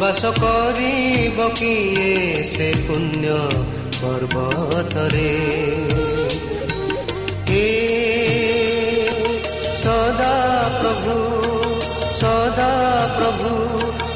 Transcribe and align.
ବାସ 0.00 0.24
କରିବ 0.24 1.48
କିଏ 1.48 2.42
ସେ 2.44 2.72
ପୁଣ୍ୟ 2.86 3.28
ପର୍ବତରେ? 4.00 5.30
ହେ 7.48 7.68
ସଦା 9.82 10.34
ପ୍ରଭୁ 10.82 11.16
ସଦା 12.14 12.70
ପ୍ରଭୁ 13.18 13.52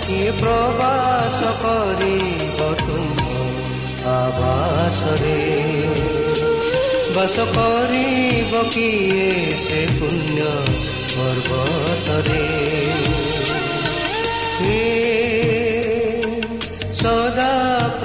କିଏ 0.06 0.30
ପ୍ରବାସ 0.40 1.38
କରିବ 1.62 2.74
ତୁମ୍ଭ 2.86 3.20
ଆବାସରେ? 4.06 5.38
ବାସ 7.16 7.38
କରିବ 7.38 8.62
କିଏ 8.70 9.56
ସେ 9.56 9.86
ପୁଣ୍ୟ 10.00 10.42
ପର୍ବତରେ? 11.16 12.61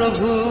ପ୍ରଭୁ 0.10 0.47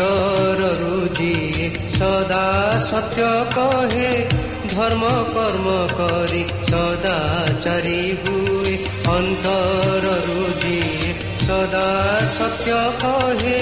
ଅନ୍ତରରୁ 0.00 0.98
ଯିଏ 1.16 1.66
ସଦା 1.94 2.44
ସତ୍ୟ 2.84 3.24
କହେ 3.54 4.12
ଧର୍ମ 4.72 5.10
କର୍ମ 5.34 5.74
କରି 5.98 6.40
ସଦା 6.70 7.16
ଚାରି 7.64 8.00
ହୁଏ। 8.22 8.74
ଅନ୍ତରରୁ 9.16 10.38
ଯିଏ 10.62 11.12
ସଦା 11.44 11.84
ସତ୍ୟ 12.36 12.80
କହେ 13.04 13.58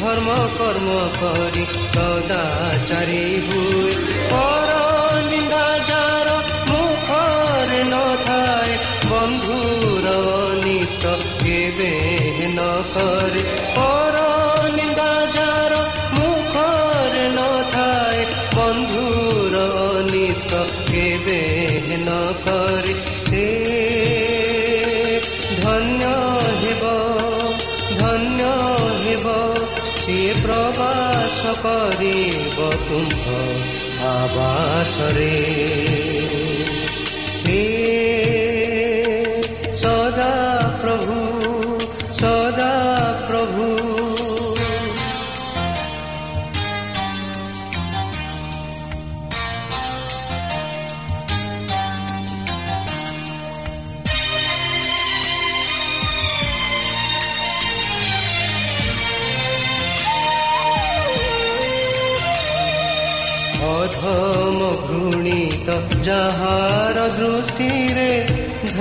ଧର୍ମ 0.00 0.36
କର୍ମ 0.58 0.98
କରି 1.20 1.64
ସଦା 1.94 2.42
ଚାରି 2.90 3.24
ହୁଏ। 3.46 3.97
ସିଏ 30.08 30.28
ପ୍ରବାସ 30.34 31.50
କରିବ 31.56 32.68
ତୁମ୍ଭ 32.84 33.24
ଆବାସରେ 34.10 35.32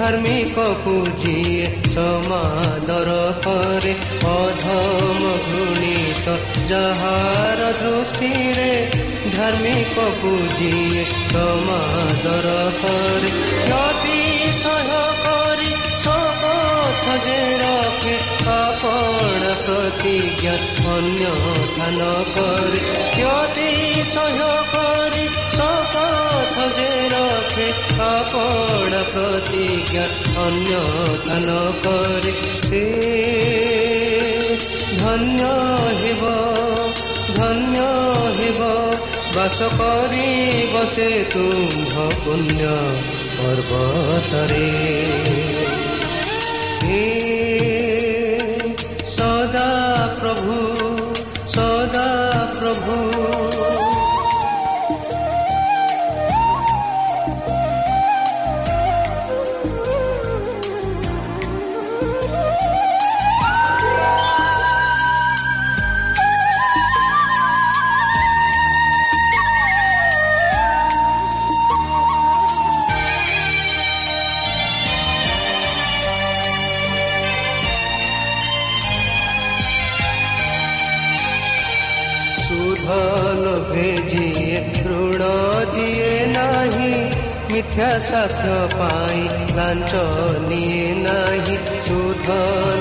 ଧାର୍ମିକକୁ 0.07 0.92
ଯିଏ 1.21 1.63
ସମାଦର 1.86 3.15
କରେ 3.45 3.89
ଅଧମ 4.27 5.31
ଘୃଣିତ 5.45 6.36
ଯାହାର 6.69 7.65
ଦୃଷ୍ଟିରେ 7.80 8.69
ଧାର୍ମିକକୁ 9.33 10.31
ଯିଏ 10.54 11.04
ସମାଦର 11.33 12.54
କରେ 12.77 13.31
କ୍ଷତି 13.65 14.21
ସହ୍ୟ 14.62 15.01
କରି 15.25 15.74
ଶପଥ 16.06 17.18
ଯେ 17.27 17.38
ରଖେ 17.63 18.15
ଆପଣ 18.53 19.44
ପ୍ରତିଜ୍ଞା 19.65 20.56
ଅନ୍ୟ 20.94 21.36
ଧାନ 21.75 22.07
କରେ 22.31 22.81
କ୍ଷତି 23.12 23.69
ସହ୍ୟ 24.15 24.50
କରି 24.71 25.27
ଶପଥ 25.57 26.71
ଯେ 26.80 26.89
ରଖେ 27.15 27.69
ଆପଣ 28.00 28.92
ପ୍ରତିଜ୍ଞା 29.12 30.04
ଅନ୍ୟ 30.42 30.82
ଧାନ 31.28 31.56
କରେ 31.84 32.34
ସେ 32.68 32.82
ଧନ୍ୟ 35.00 35.50
ହେବ 36.02 36.34
ଧନ୍ୟ 37.38 37.88
ହେବ 38.40 38.70
ବାସ 39.38 39.70
କରିବ 39.74 40.86
ସେ 40.94 41.10
ତୁମ୍ଭ 41.34 41.96
ପୁଣ୍ୟ 42.20 42.72
ପର୍ବତରେ 43.34 44.66
ख्या 87.77 88.00
सख 88.00 88.39
पाई 88.74 89.21
लांचनी 89.56 90.68
नहीं 90.97 91.57
शुद्ध 91.88 92.27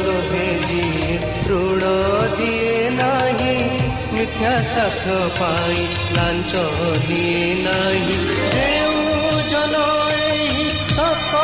लोभे 0.04 0.46
जी 0.68 1.16
ऋण 1.48 1.82
दिए 2.38 2.88
नहीं। 2.90 3.58
मिथ्या 4.12 4.54
सख 4.62 5.02
पाई 5.40 5.84
लांच 6.16 6.52
दिए 7.08 7.54
नहीं। 7.66 8.18
देव 8.56 8.96
जन 9.52 9.76
सफ 10.96 11.34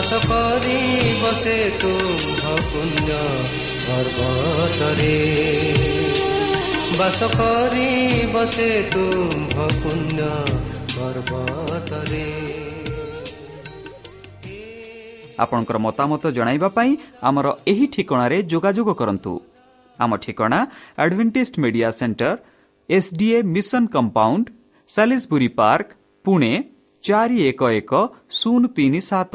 ବାସ 0.00 0.18
କରିବ 0.24 1.30
ସେ 1.38 1.54
ତୁମ୍ଭ 1.80 2.44
ପୁଣ୍ୟ 2.66 3.16
ପର୍ବତରେ 3.86 5.16
ବାସ 6.98 7.20
କରିବ 7.32 8.44
ସେ 8.54 8.68
ତୁମ୍ଭ 8.94 9.66
ପୁଣ୍ୟ 9.76 10.30
ପର୍ବତରେ 10.94 12.24
ଆପଣଙ୍କର 15.38 15.76
ମତାମତ 15.86 16.22
ଜଣାଇବା 16.32 16.68
ପାଇଁ 16.76 16.90
ଆମର 17.26 17.46
ଏହି 17.66 17.86
ଠିକଣାରେ 17.94 18.38
ଯୋଗାଯୋଗ 18.52 18.88
କରନ୍ତୁ 19.00 19.32
ଆମ 19.98 20.10
ଠିକଣା 20.24 20.60
Adventist 21.02 21.54
media 21.64 21.88
centre 22.00 22.32
SDA 22.88 23.38
mission 23.54 23.82
compound 23.94 24.46
Salisbury 24.88 25.48
park 25.58 25.88
Pune 26.24 26.52
ଚାରି 27.04 27.38
ଏକ 27.44 27.60
ଏକ 27.72 27.92
ଶୂନ 28.38 28.62
ତିନି 28.76 29.00
ସାତ 29.04 29.34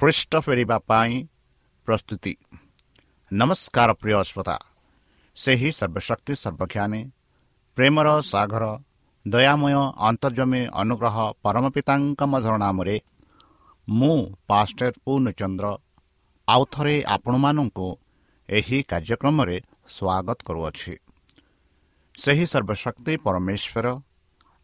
ପୃଷ୍ଠ 0.00 0.32
ଫେରିବା 0.40 0.76
ପାଇଁ 0.90 1.14
ପ୍ରସ୍ତୁତି 1.88 2.32
ନମସ୍କାର 3.30 3.90
ପ୍ରିୟ 3.92 4.20
ଶ୍ରୋତା 4.28 4.56
ସେହି 5.36 5.70
ସର୍ବଶକ୍ତି 5.72 6.34
ସର୍ବଜ୍ଞାନୀ 6.42 7.00
ପ୍ରେମର 7.76 8.08
ସାଗର 8.22 8.64
ଦୟାମୟ 9.26 9.74
ଅନ୍ତର୍ଜମୀ 10.08 10.62
ଅନୁଗ୍ରହ 10.82 11.16
ପରମ 11.42 11.64
ପିତାଙ୍କ 11.74 12.20
ମଧୁର 12.32 12.54
ନାମରେ 12.64 12.96
ମୁଁ 13.88 14.16
ପାଷ୍ଟର 14.48 14.92
ପୂର୍ଣ୍ଣଚନ୍ଦ୍ର 15.04 15.66
ଆଉ 16.48 16.62
ଥରେ 16.72 16.94
ଆପଣମାନଙ୍କୁ 17.06 17.88
ଏହି 18.48 18.78
କାର୍ଯ୍ୟକ୍ରମରେ 18.82 19.56
ସ୍ୱାଗତ 19.96 20.38
କରୁଅଛି। 20.46 20.94
ସେହି 22.14 22.44
ସର୍ବଶକ୍ତି 22.52 23.12
ପରମେଶ୍ୱର 23.26 23.86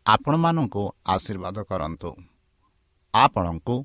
ଆପଣମାନଙ୍କୁ 0.06 0.82
ଆଶୀର୍ବାଦ 1.06 1.56
କରନ୍ତୁ। 1.70 2.10
ଆପଣଙ୍କୁ 3.14 3.76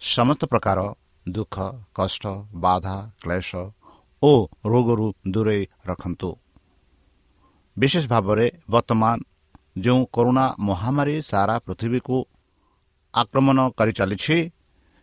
ସମସ୍ତ 0.00 0.46
ପ୍ରକାର 0.46 0.80
ଦୁଃଖ 1.26 1.56
କଷ୍ଟ 1.94 2.24
ବାଧା 2.62 2.96
କ୍ଲେଶ 3.22 3.50
ଓ 4.22 4.32
ରୋଗରୁ 4.64 5.06
ଦୂରେଇ 5.32 5.62
ରଖନ୍ତୁ 5.86 6.30
ବିଶେଷ 7.76 8.04
ଭାବରେ 8.08 8.46
ବର୍ତ୍ତମାନ 8.68 9.16
ଯେଉଁ 9.78 10.02
କରୋନା 10.12 10.44
ମହାମାରୀ 10.68 11.16
ସାରା 11.22 11.56
ପୃଥିବୀକୁ 11.66 12.18
ଆକ୍ରମଣ 13.14 13.58
କରି 13.78 13.92
ଚାଲିଛି 13.98 14.38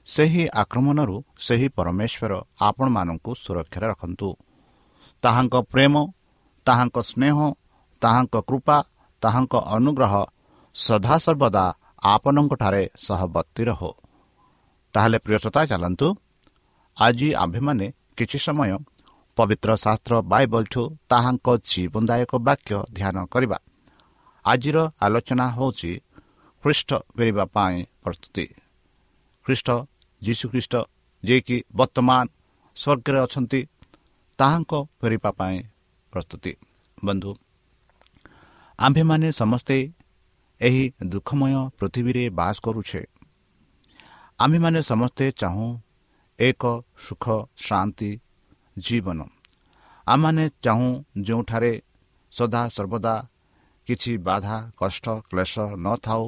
ସେହି 0.07 0.43
ଆକ୍ରମଣରୁ 0.55 1.17
ସେହି 1.39 1.67
ପରମେଶ୍ୱର 1.77 2.33
ଆପଣମାନଙ୍କୁ 2.61 3.31
ସୁରକ୍ଷାରେ 3.35 3.87
ରଖନ୍ତୁ 3.93 4.29
ତାହାଙ୍କ 5.23 5.55
ପ୍ରେମ 5.73 5.93
ତାହାଙ୍କ 6.67 6.97
ସ୍ନେହ 7.09 7.37
ତାହାଙ୍କ 8.01 8.35
କୃପା 8.49 8.77
ତାହାଙ୍କ 9.21 9.53
ଅନୁଗ୍ରହ 9.75 10.13
ସଦାସର୍ବଦା 10.75 11.65
ଆପଣଙ୍କଠାରେ 12.05 12.83
ସହବର୍ତ୍ତୀ 12.99 13.63
ରହୁ 13.69 13.91
ତାହେଲେ 14.93 15.17
ପ୍ରିୟସତା 15.17 15.61
ଚାଲନ୍ତୁ। 15.65 16.07
ଆଜି 16.97 17.29
ଆମ୍ଭେମାନେ 17.33 17.85
କିଛି 18.17 18.37
ସମୟ 18.45 18.71
ପବିତ୍ର 19.37 19.69
ଶାସ୍ତ୍ର 19.75 20.13
ବାଇବଲଠୁ 20.31 20.83
ତାହାଙ୍କ 21.09 21.47
ଜୀବନଦାୟକ 21.69 22.31
ବାକ୍ୟ 22.47 22.75
ଧ୍ୟାନ 22.97 23.17
କରିବା। 23.25 23.57
ଆଜିର 24.45 24.77
ଆଲୋଚନା 25.01 25.45
ହେଉଛି 25.57 25.91
ଖ୍ରୀଷ୍ଟ 26.63 26.89
ଫେରିବା 27.17 27.45
ପାଇଁ 27.45 27.75
ପ୍ରସ୍ତୁତି। 28.03 28.45
ଖ୍ରୀଷ୍ଟ 29.45 29.69
ଯୀଶୁଖ୍ରୀଷ୍ଟ 30.21 30.73
ଯିଏକି 31.23 31.57
ବର୍ତ୍ତମାନ 31.75 32.25
ସ୍ୱର୍ଗରେ 32.77 33.19
ଅଛନ୍ତି 33.25 33.61
ତାହାଙ୍କ 34.39 34.71
ଫେରିବା 35.01 35.31
ପାଇଁ 35.31 35.57
ପ୍ରସ୍ତୁତି। 36.13 36.53
ବନ୍ଧୁ 37.05 37.31
ଆମ୍ଭେମାନେ 38.79 39.27
ସମସ୍ତେ 39.31 39.77
ଏହି 40.61 40.83
ଦୁଃଖମୟ 41.03 41.53
ପୃଥିବୀରେ 41.79 42.23
ବାସ 42.29 42.55
କରୁଛେ। 42.63 43.01
ଆମ୍ଭେମାନେ 44.39 44.79
ସମସ୍ତେ 44.81 45.25
ଚାହୁଁ 45.41 45.67
ଏକ 46.39 46.63
ସୁଖ 46.97 47.25
ଶାନ୍ତି 47.57 48.11
ଜୀବନ। 48.77 49.19
ଆମମାନେ 50.07 50.45
ଚାହୁଁ 50.65 50.89
ଯେଉଁଠାରେ 51.27 51.73
ସଦା 52.33 52.61
ସର୍ବଦା 52.75 53.15
କିଛି 53.87 54.11
ବାଧା 54.27 54.57
କଷ୍ଟ 54.77 55.05
କ୍ଲେଶ 55.29 55.53
ନଥାଉ 55.85 56.23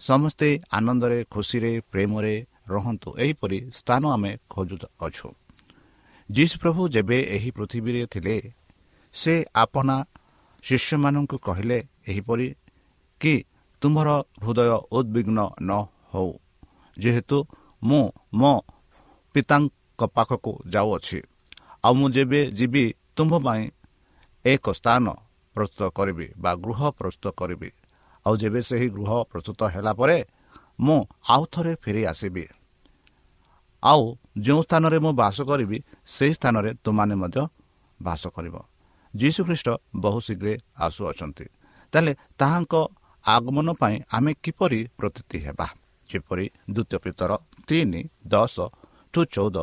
ସମସ୍ତେ 0.00 0.48
ଆନନ୍ଦରେ 0.72 1.18
ଖୁସିରେ 1.30 1.72
ପ୍ରେମରେ 1.90 2.34
ରହନ୍ତୁ। 2.68 3.08
ଏହିପରି 3.24 3.58
ସ୍ଥାନ 3.78 4.02
ଆମେ 4.14 4.32
ଖୋଜୁଅଛୁ 4.50 5.28
ଯୀଶୁ 6.28 6.56
ପ୍ରଭୁ 6.62 6.82
ଯେବେ 6.88 7.18
ଏହି 7.36 7.50
ପୃଥିବୀରେ 7.56 8.02
ଥିଲେ 8.06 8.36
ସେ 9.14 9.34
ଆପଣା 9.54 9.96
ଶିଷ୍ୟମାନଙ୍କୁ 10.64 11.36
କହିଲେ 11.38 11.78
ଏହିପରି 12.08 12.48
କି 13.20 13.34
ତୁମର 13.82 14.08
ହୃଦୟ 14.42 14.70
ଉଦ୍ବିଗ୍ନ 14.96 15.38
ନ 15.60 15.70
ହେଉ। 16.12 16.30
ଯେହେତୁ 16.98 17.46
ମୁଁ 17.82 18.02
ମୋ 18.34 18.52
ପିତାଙ୍କ 19.34 20.00
ପାଖକୁ 20.06 20.52
ଯାଉଅଛି। 20.68 21.22
ଆଉ 21.84 21.94
ମୁଁ 21.94 22.08
ଯେବେ 22.10 22.40
ଯିବି 22.50 22.84
ତୁମ୍ଭ 23.16 23.32
ପାଇଁ 23.44 23.62
ଏକ 24.44 24.64
ସ୍ଥାନ 24.72 25.04
ପ୍ରସ୍ତୁତ 25.56 25.82
କରିବି 25.90 26.26
ବା 26.38 26.50
ଗୃହ 26.54 26.80
ପ୍ରସ୍ତୁତ 26.90 27.26
କରିବି। 27.36 27.70
ଆଉ 28.26 28.34
ଯେବେ 28.36 28.60
ସେହି 28.62 28.88
ଗୃହ 28.88 29.10
ପ୍ରସ୍ତୁତ 29.30 29.60
ହେଲା 29.64 29.92
ପରେ 29.92 30.18
ମୁଁ 30.80 30.98
ଆଉ 31.28 31.42
ଥରେ 31.52 31.74
ଫେରି 31.74 32.02
ଆସିବି। 32.06 32.44
ଆଉ 33.82 34.02
ଯେଉଁ 34.38 34.62
ସ୍ଥାନରେ 34.62 34.98
ମୁଁ 34.98 35.12
ବାସ 35.12 35.36
କରିବି 35.42 35.78
ସେହି 36.06 36.34
ସ୍ଥାନରେ 36.34 36.70
ତୁମାନେ 36.84 37.14
ମଧ୍ୟ 37.14 37.46
ବାସ 38.02 38.22
କରିବ। 38.28 38.56
ଯୀଶୁଖ୍ରୀଷ୍ଟ 39.14 39.68
ବହୁ 39.96 40.18
ଶୀଘ୍ର 40.20 40.48
ଆସୁଅଛନ୍ତି। 40.78 41.46
ତାହେଲେ 41.92 42.12
ତାହାଙ୍କ 42.38 42.74
ଆଗମନ 43.24 43.68
ପାଇଁ 43.72 43.96
ଆମେ 44.12 44.32
କିପରି 44.42 44.88
ପ୍ରତୀତି 44.98 45.38
ହେବା? 45.38 45.66
ଯେପରି 46.12 46.46
ଦ୍ୱିତୀୟ 46.74 46.98
ପିତର 47.04 47.30
ତିନି 47.68 48.00
ଦଶ 48.32 48.56
ଟୁ 49.14 49.20
ଚଉଦ। 49.34 49.56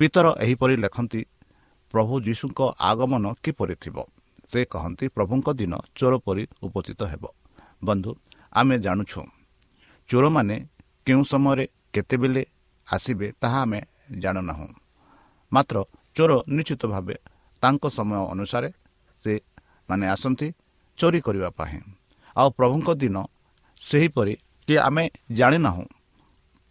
ପିତର 0.00 0.26
ଏହିପରି 0.44 0.74
ଲେଖନ୍ତି 0.84 1.20
ପ୍ରଭୁ 1.94 2.14
ଯୀଶୁଙ୍କ 2.26 2.60
ଆଗମନ 2.90 3.24
କିପରି 3.44 3.74
ଥିବ? 3.82 3.96
ସେ 4.50 4.60
କହନ୍ତି 4.72 5.06
ପ୍ରଭୁଙ୍କ 5.16 5.48
ଦିନ 5.60 5.74
ଚୋର 5.98 6.14
ପରି 6.26 6.42
ଉପସ୍ଥିତ 6.62 7.00
ହେବ। 7.12 7.24
ବନ୍ଧୁ 7.84 8.10
ଆମେ 8.52 8.76
ଜାଣୁଛୁ 8.78 9.20
ଚୋରମାନେ 10.10 10.56
କେଉଁ 11.06 11.22
ସମୟରେ 11.32 11.64
କେତେବେଳେ 11.94 12.42
ଆସିବେ 12.88 13.26
ତାହା 13.40 13.60
ଆମେ 13.62 13.80
ଜାଣୁନାହୁଁ। 14.22 14.68
ମାତ୍ର 15.52 15.76
ଚୋର 16.16 16.32
ନିଶ୍ଚିତ 16.48 16.82
ଭାବେ 16.92 17.16
ତାଙ୍କ 17.62 17.84
ସମୟ 17.96 18.20
ଅନୁସାରେ 18.34 18.68
ସେ 19.22 19.32
ମାନେ 19.88 20.04
ଆସନ୍ତି 20.14 20.48
ଚୋରି 20.98 21.20
କରିବା 21.26 21.50
ପାଇଁ। 21.58 21.80
ଆଉ 22.36 22.48
ପ୍ରଭୁଙ୍କ 22.58 22.88
ଦିନ 23.02 23.16
ସେହିପରି 23.82 24.34
କି 24.68 24.74
ଆମେ 24.78 25.04
ଜାଣିନାହୁଁ 25.38 25.84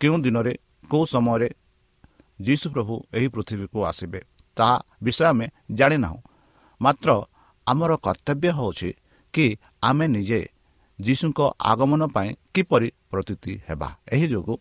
କେଉଁ 0.01 0.17
ଦିନରେ 0.25 0.53
କେଉଁ 0.89 1.05
ସମୟରେ 1.05 1.49
ଯୀଶୁ 2.41 2.67
ପ୍ରଭୁ 2.73 2.93
ଏହି 3.17 3.27
ପୃଥିବୀକୁ 3.27 3.79
ଆସିବେ 3.85 4.19
ତାହା 4.57 4.75
ବିଷୟ 5.03 5.23
ଆମେ 5.31 5.45
ଜାଣିନାହୁଁ। 5.71 6.19
ମାତ୍ର 6.81 7.09
ଆମର 7.67 7.91
କର୍ତ୍ତବ୍ୟ 8.05 8.49
ହେଉଛି 8.57 8.89
କି 9.33 9.45
ଆମେ 9.83 10.05
ନିଜେ 10.07 10.41
ଯୀଶୁଙ୍କ 10.99 11.39
ଆଗମନ 11.71 12.01
ପାଇଁ 12.15 12.29
କିପରି 12.53 12.89
ପ୍ରତୀତି 13.11 13.53
ହେବା। 13.67 13.89
ଏହି 14.13 14.27
ଯୋଗୁଁ 14.27 14.57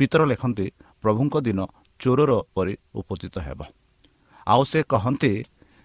ପିତର 0.00 0.20
ଲେଖନ୍ତି 0.24 0.66
ପ୍ରଭୁଙ୍କ 1.02 1.34
ଦିନ 1.46 1.60
ଚୋରର 2.00 2.32
ପରି 2.54 2.74
ଉପସ୍ଥିତ 2.94 3.36
ହେବ। 3.46 3.60
ଆଉ 4.46 4.62
ସେ 4.64 4.80
କହନ୍ତି 4.92 5.32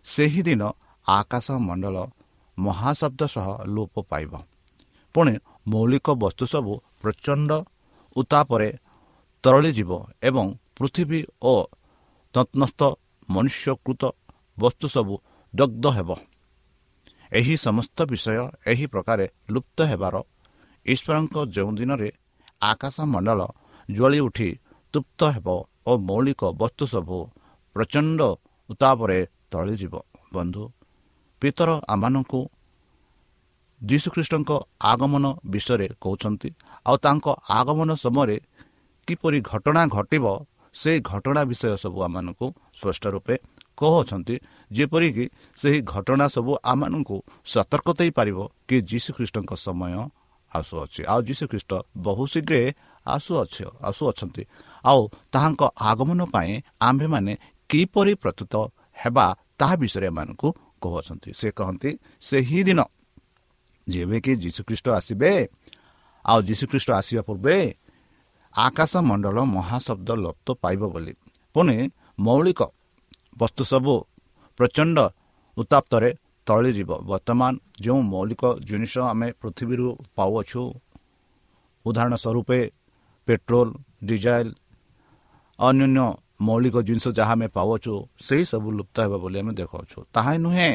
ସେହିଦିନ 0.06 0.62
ଆକାଶ 1.06 1.48
ମଣ୍ଡଳ 1.68 1.96
ମହାଶବ୍ଦ 2.58 3.22
ସହ 3.34 3.48
ଲୋପ 3.76 3.96
ପାଇବ। 4.12 4.34
ପୁଣି 5.16 5.34
ମୌଳିକ 5.66 6.08
ବସ୍ତୁ 6.22 6.46
ସବୁ 6.54 6.74
ପ୍ରଚଣ୍ଡ 7.02 7.52
ଉତ୍ତାପରେ 8.16 8.70
ତରଳିଯିବ 9.44 9.92
ଏବଂ 10.24 10.46
ପୃଥିବୀ 10.78 11.22
ଓ 11.44 11.54
ତତ୍ନସ୍ଥ 12.36 12.82
ମନୁଷ୍ୟକୃତ 13.30 14.04
ବସ୍ତୁ 14.58 14.86
ସବୁ 14.88 15.16
ଦଗ୍ଧ 15.54 15.86
ହେବ। 15.98 16.10
ଏହି 17.32 17.56
ସମସ୍ତ 17.58 17.98
ବିଷୟ 18.12 18.46
ଏହି 18.72 18.86
ପ୍ରକାରେ 18.94 19.26
ଲୁପ୍ତ 19.50 19.78
ହେବାର 19.92 20.16
ଈଶ୍ୱରଙ୍କ 20.86 21.36
ଯେଉଁ 21.56 21.72
ଦିନରେ 21.78 22.10
ଆକାଶ 22.62 22.96
ମଣ୍ଡଳ 23.14 23.40
ଜ୍ୱଳି 23.90 24.20
ଉଠି 24.28 24.50
ତୃପ୍ତ 24.94 25.20
ହେବ 25.36 25.48
ଓ 25.88 25.92
ମୌଳିକ 26.08 26.42
ବସ୍ତୁ 26.62 26.84
ସବୁ 26.94 27.18
ପ୍ରଚଣ୍ଡ 27.76 28.20
ଉତ୍ତାପରେ 28.70 29.20
ତଳିଯିବ 29.52 29.94
ବନ୍ଧୁ 30.34 30.64
ପିତର 31.42 31.70
ଆମମାନଙ୍କୁ 31.88 32.40
ଯୀଶୁଖ୍ରୀଷ୍ଟଙ୍କ 33.82 34.52
ଆଗମନ 34.92 35.26
ବିଷୟରେ 35.46 35.88
କହୁଛନ୍ତି। 36.04 36.50
ଆଉ 36.86 36.96
ତାଙ୍କ 37.06 37.26
ଆଗମନ 37.60 37.90
ସମୟରେ 38.04 38.38
କିପରି 39.08 39.40
ଘଟଣା 39.52 39.84
ଘଟିବ 39.88 40.26
ସେହି 40.76 41.00
ଘଟଣା 41.04 41.42
ବିଷୟ 41.50 41.76
ସବୁ 41.84 41.98
ଆମମାନଙ୍କୁ 42.08 42.48
ସ୍ପଷ୍ଟ 42.80 43.04
ରୂପେ 43.16 43.36
କହୁଅଛନ୍ତି 43.78 44.36
ଯେପରିକି 44.72 45.26
ସେହି 45.60 45.80
ଘଟଣା 45.94 46.26
ସବୁ 46.36 46.52
ଆମମାନଙ୍କୁ 46.64 47.18
ସତର୍କ 47.46 47.88
ଦେଇପାରିବ 48.00 48.40
କି 48.68 48.76
ଯୀଶୁଖ୍ରୀଷ୍ଟଙ୍କ 48.92 49.52
ସମୟ 49.66 49.94
ଆସୁଅଛି। 50.52 51.02
ଆଉ 51.12 51.20
ଯୀଶୁଖ୍ରୀଷ୍ଟ 51.28 51.72
ବହୁ 51.98 52.24
ଶୀଘ୍ର 52.34 52.56
ଆସୁଅଛ 53.06 53.56
ଆସୁଅଛନ୍ତି। 53.90 54.44
ଆଉ 54.84 55.02
ତାହାଙ୍କ 55.34 55.62
ଆଗମନ 55.90 56.22
ପାଇଁ 56.34 56.52
ଆମ୍ଭେମାନେ 56.88 57.34
କିପରି 57.70 58.14
ପ୍ରସ୍ତୁତ 58.22 58.54
ହେବା 59.02 59.26
ତାହା 59.60 59.76
ବିଷୟରେ 59.82 60.08
ଏମାନଙ୍କୁ 60.12 60.48
କହୁଅଛନ୍ତି 60.84 61.30
ସେ 61.40 61.48
କହନ୍ତି 61.60 61.90
ସେହି 62.22 62.60
ଦିନ 62.68 62.80
ଯେବେ 63.88 64.18
କି 64.24 64.32
ଯୀଶୁଖ୍ରୀଷ୍ଟ 64.44 64.88
ଆସିବେ 64.90 65.32
ଆଉ 66.26 66.40
ଯୀଶୁଖ୍ରୀଷ୍ଟ 66.42 66.90
ଆସିବା 66.92 67.22
ପୂର୍ବେ 67.22 67.56
ଆକାଶ 68.56 68.94
ମଣ୍ଡଳ 69.02 69.38
ମହାଶବ୍ଦ 69.48 70.10
ଲପ୍ତ 70.24 70.48
ପାଇବ 70.64 70.82
ବୋଲି 70.94 71.14
ପୁଣି 71.56 71.76
ମୌଳିକ 72.20 72.62
ବସ୍ତୁ 73.38 73.64
ସବୁ 73.72 73.94
ପ୍ରଚଣ୍ଡ 74.60 74.98
ଉତ୍ତାପ୍ତରେ 75.58 76.10
ତଳିଯିବ 76.48 76.90
ବର୍ତ୍ତମାନ 77.04 77.54
ଯେଉଁ 77.84 78.00
ମୌଳିକ 78.12 78.44
ଜିନିଷ 78.68 78.94
ଆମେ 79.04 79.28
ପୃଥିବୀରୁ 79.42 79.88
ପାଉଅଛୁ 80.16 80.62
ଉଦାହରଣ 81.86 82.14
ସ୍ୱରୂପେ 82.16 82.60
ପେଟ୍ରୋଲ 83.28 83.68
ଡିଜେଲ 84.04 84.48
ଅନ୍ୟାନ୍ୟ 85.60 86.06
ମୌଳିକ 86.42 86.76
ଜିନିଷ 86.88 87.06
ଯାହା 87.18 87.34
ଆମେ 87.34 87.48
ପାଉଅଛୁ 87.56 87.94
ସେହିସବୁ 88.28 88.68
ଲୁପ୍ତ 88.78 88.96
ହେବ 89.04 89.14
ବୋଲି 89.24 89.38
ଆମେ 89.42 89.54
ଦେଖାଉଛୁ 89.54 89.98
ତାହା 90.14 90.32
ନୁହେଁ 90.38 90.72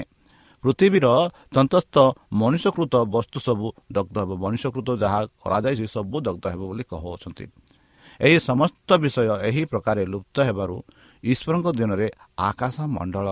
ପୃଥିବୀର 0.67 1.07
ତନ୍ତସ୍ଥ 1.55 1.95
ମଣିଷକୃତ 2.41 2.95
ବସ୍ତୁ 3.15 3.39
ସବୁ 3.47 3.67
ଦଗ୍ଧ 3.97 4.17
ହେବ। 4.23 4.31
ମଣିଷକୃତ 4.45 4.89
ଯାହା 5.03 5.21
କରାଯାଇଛି 5.43 5.87
ସବୁ 5.97 6.17
ଦଗ୍ଧ 6.27 6.45
ହେବ 6.53 6.63
ବୋଲି 6.71 6.85
କହୁଅଛନ୍ତି। 6.93 7.45
ଏହି 8.21 8.39
ସମସ୍ତ 8.51 8.89
ବିଷୟ 9.03 9.21
ଏହି 9.49 9.63
ପ୍ରକାରେ 9.73 10.03
ଲୁପ୍ତ 10.13 10.37
ହେବାରୁ 10.49 10.77
ଈଶ୍ୱରଙ୍କ 11.23 11.67
ଦିନରେ 11.79 12.09
ଆକାଶ 12.49 12.77
ମଣ୍ଡଳ 12.97 13.27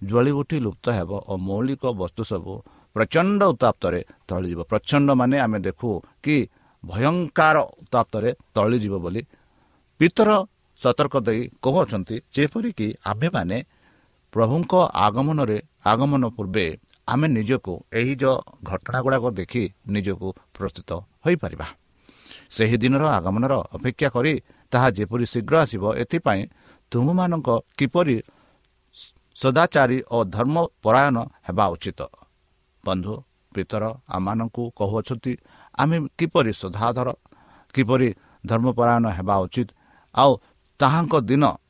ଜ୍ୱଳି 0.00 0.32
ଉଠି 0.40 0.56
ଲୁପ୍ତ 0.66 0.86
ହେବ 0.98 1.10
ଓ 1.30 1.32
ମୌଳିକ 1.48 1.84
ବସ୍ତୁ 2.00 2.22
ସବୁ 2.30 2.52
ପ୍ରଚଣ୍ଡ 2.96 3.40
ଉତ୍ତାପ୍ତରେ 3.52 4.00
ତଳିଯିବ। 4.28 4.60
ପ୍ରଚଣ୍ଡ 4.70 5.08
ମାନେ 5.20 5.36
ଆମେ 5.44 5.58
ଦେଖୁ 5.66 5.88
କି 6.24 6.36
ଭୟଙ୍କର 6.82 7.56
ଉତ୍ତାପ୍ତରେ 7.82 8.30
ତଳିଯିବ 8.56 8.94
ବୋଲି 9.04 9.22
ପିତର 10.00 10.30
ସତର୍କ 10.80 11.14
ଦେଇ 11.28 11.40
କହୁଅଛନ୍ତି 11.64 12.16
ଯେପରିକି 12.34 12.88
ଆମ୍ଭେମାନେ 13.10 13.58
ପ୍ରଭୁଙ୍କ 14.32 14.72
ଆଗମନରେ 15.06 15.58
ଆଗମନ 15.92 16.22
ପୂର୍ବେ 16.36 16.66
ଆମେ 17.12 17.26
ନିଜକୁ 17.36 17.72
ଏହି 17.92 18.14
ଯେଉଁ 18.22 18.36
ଘଟଣା 18.70 18.98
ଗୁଡ଼ାକ 19.04 19.24
ଦେଖି 19.38 19.62
ନିଜକୁ 19.94 20.28
ପ୍ରସ୍ତୁତ 20.54 20.90
ହୋଇପାରିବା। 21.24 21.66
ସେହି 22.54 22.76
ଦିନର 22.82 23.04
ଆଗମନର 23.18 23.54
ଅପେକ୍ଷା 23.76 24.08
କରି 24.14 24.32
ତାହା 24.72 24.88
ଯେପରି 24.96 25.24
ଶୀଘ୍ର 25.32 25.54
ଆସିବ 25.64 25.84
ଏଥିପାଇଁ 26.02 26.42
ତୁମମାନଙ୍କ 26.92 27.48
କିପରି 27.78 28.16
ସଦାଚାରୀ 29.36 29.98
ଓ 30.14 30.18
ଧର୍ମପରାୟଣ 30.36 31.16
ହେବା 31.46 31.64
ଉଚିତ? 31.74 32.00
ବନ୍ଧୁ 32.84 33.14
ପିତର 33.52 33.84
ଆମମାନଙ୍କୁ 34.16 34.62
କହୁଅଛନ୍ତି 34.78 35.32
ଆମେ 35.78 35.96
କିପରି 36.18 36.52
ସଦାଧର 36.62 37.08
କିପରି 37.74 38.08
ଧର୍ମପରାୟଣ 38.44 39.04
ହେବା 39.18 39.36
ଉଚିତ 39.44 39.68
ଆଉ 40.14 40.32
ତାହାଙ୍କ 40.80 41.14
ଦିନରେ 41.28 41.61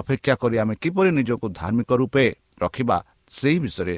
ଅପେକ୍ଷା 0.00 0.34
କରି 0.42 0.56
ଆମେ 0.58 0.74
କିପରି 0.82 1.10
ନିଜକୁ 1.18 1.46
ଧାର୍ମିକ 1.60 1.90
ରୂପେ 1.92 2.24
ରଖିବା 2.62 2.96
ସେହି 3.30 3.58
ବିଷୟରେ 3.58 3.96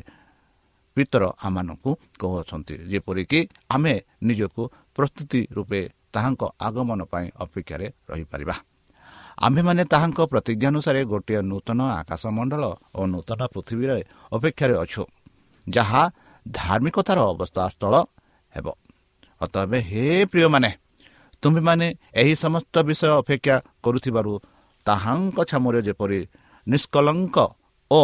ପିତର 0.96 1.22
ଆମମାନଙ୍କୁ 1.46 1.90
କହୁଅଛନ୍ତି। 2.20 2.74
ଯେପରିକି 2.90 3.40
ଆମେ 3.70 3.94
ନିଜକୁ 4.22 4.62
ପ୍ରସ୍ତୁତି 4.96 5.40
ରୂପେ 5.56 5.80
ତାହାଙ୍କ 6.14 6.42
ଆଗମନ 6.66 7.00
ପାଇଁ 7.12 7.26
ଅପେକ୍ଷାରେ 7.44 7.86
ରହିପାରିବା। 8.10 8.54
ଆମ୍ଭେମାନେ 9.38 9.82
ତାହାଙ୍କ 9.84 10.18
ପ୍ରତିଜ୍ଞା 10.32 10.68
ଅନୁସାରେ 10.68 11.00
ଗୋଟିଏ 11.04 11.40
ନୂତନ 11.50 11.80
ଆକାଶମଣ୍ଡଳ 12.00 12.62
ଓ 12.94 13.00
ନୂତନ 13.06 13.40
ପୃଥିବୀରେ 13.54 13.96
ଅପେକ୍ଷାରେ 14.32 14.74
ଅଛୁ 14.84 15.02
ଯାହା 15.66 16.02
ଧାର୍ମିକତାର 16.46 17.18
ଅବସ୍ଥା 17.32 17.62
ସ୍ଥଳ 17.68 17.94
ହେବ। 18.54 18.66
ଅତଏବ 19.40 19.72
ହେ 19.88 20.02
ପ୍ରିୟମାନେ 20.32 20.70
ତୁମ୍ଭେମାନେ 21.42 21.86
ଏହି 22.14 22.34
ସମସ୍ତ 22.34 22.74
ବିଷୟ 22.88 23.10
ଅପେକ୍ଷା 23.22 23.56
କରୁଥିବାରୁ 23.82 24.32
ତାହାଙ୍କ 24.88 25.38
ଛାମୁରେ 25.50 25.80
ଯେପରି 25.88 26.20
ନିଷ୍କଳଙ୍କ 26.66 27.36
ଓ 27.90 28.02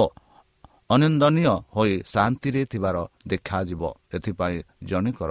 ଅନିନ୍ଦନୀୟ 0.95 1.55
ହୋଇ 1.75 1.95
ଶାନ୍ତିରେ 2.15 2.63
ଥିବାର 2.73 2.97
ଦେଖାଯିବ 3.31 3.83
ଏଥିପାଇଁ 4.15 4.57
ଜଣେକର 4.89 5.31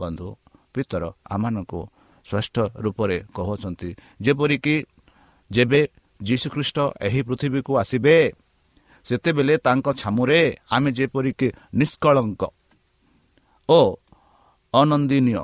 ବନ୍ଧୁ 0.00 0.28
ପିତର 0.74 1.02
ଆମମାନଙ୍କୁ 1.34 1.80
ସ୍ପଷ୍ଟ 2.26 2.56
ରୂପରେ 2.84 3.16
କହୁଛନ୍ତି 3.36 3.90
ଯେପରିକି 4.20 4.76
ଯେବେ 5.50 5.80
ଯୀଶୁଖ୍ରୀଷ୍ଟ 6.20 6.78
ଏହି 7.06 7.20
ପୃଥିବୀକୁ 7.28 7.72
ଆସିବେ 7.82 8.16
ସେତେବେଳେ 9.06 9.54
ତାଙ୍କ 9.66 9.86
ଛାମୁରେ 10.00 10.40
ଆମେ 10.70 10.90
ଯେପରିକି 10.98 11.48
ନିଷ୍କଳଙ୍କ 11.74 12.42
ଓ 13.68 13.80
ଅନନ୍ଦିନୀୟ 14.74 15.42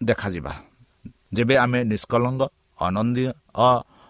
ଦେଖାଯିବା। 0.00 0.52
ଯେବେ 1.36 1.54
ଆମେ 1.64 1.78
ନିଷ୍କଳଙ୍କ 1.90 2.42
ଅନନ୍ଦ 2.78 3.16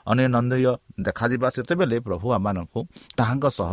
ଅନିନନ୍ଦୀୟ 0.06 0.72
ଦେଖାଯିବା 1.00 1.48
ସେତେବେଳେ 1.54 1.96
ପ୍ରଭୁ 2.06 2.26
ଆମମାନଙ୍କୁ 2.32 2.80
ତାହାଙ୍କ 3.18 3.44
ସହ 3.58 3.72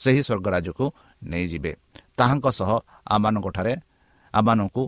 ସେହି 0.00 0.20
ସ୍ୱର୍ଗରାଜକୁ 0.22 0.84
ନେଇଯିବେ। 1.22 1.72
ତାହାଙ୍କ 2.16 2.46
ସହ 2.58 2.70
ଆମମାନଙ୍କଠାରେ 3.06 3.72
ଆମମାନଙ୍କୁ 4.34 4.82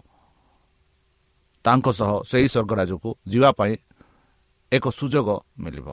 ତାଙ୍କ 1.64 1.86
ସହ 1.98 2.10
ସେହି 2.30 2.48
ସ୍ୱର୍ଗରାଜକୁ 2.48 3.08
ଯିବା 3.28 3.50
ପାଇଁ 3.58 3.72
ଏକ 4.72 4.84
ସୁଯୋଗ 4.98 5.28
ମିଳିବ। 5.58 5.88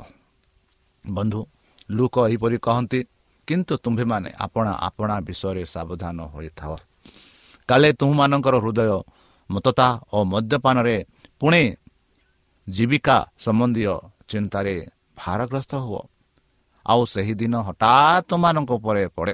ବନ୍ଧୁ 1.05 1.41
ଲୁକ 1.89 2.15
ଏହିପରି 2.27 2.57
କହନ୍ତି 2.57 2.99
କିନ୍ତୁ 3.47 3.73
ତୁମ୍ଭେମାନେ 3.83 4.29
ଆପଣା 4.45 4.71
ଆପଣା 4.87 5.15
ବିଷୟରେ 5.27 5.63
ସାବଧାନ 5.65 6.17
ହୋଇଥାଅ। 6.33 6.77
କାଳେ 7.69 7.89
ତୁମମାନଙ୍କର 7.99 8.55
ହୃଦୟ 8.63 8.91
ମତତା 9.49 9.87
ଓ 10.13 10.17
ମଦ୍ୟପାନରେ 10.23 10.97
ପୁଣି 11.39 11.61
ଜୀବିକା 12.67 13.17
ସମ୍ବନ୍ଧୀୟ 13.37 13.87
ଚିନ୍ତାରେ 14.29 14.75
ଭାରଗ୍ରସ୍ତ 15.21 15.73
ହୁଅ 15.85 16.01
ଆଉ 16.85 17.01
ସେହିଦିନ 17.13 17.55
ହଠାତ୍ 17.67 18.25
ତୁମମାନଙ୍କ 18.29 18.71
ଉପରେ 18.79 19.03
ପଡ଼େ। 19.17 19.33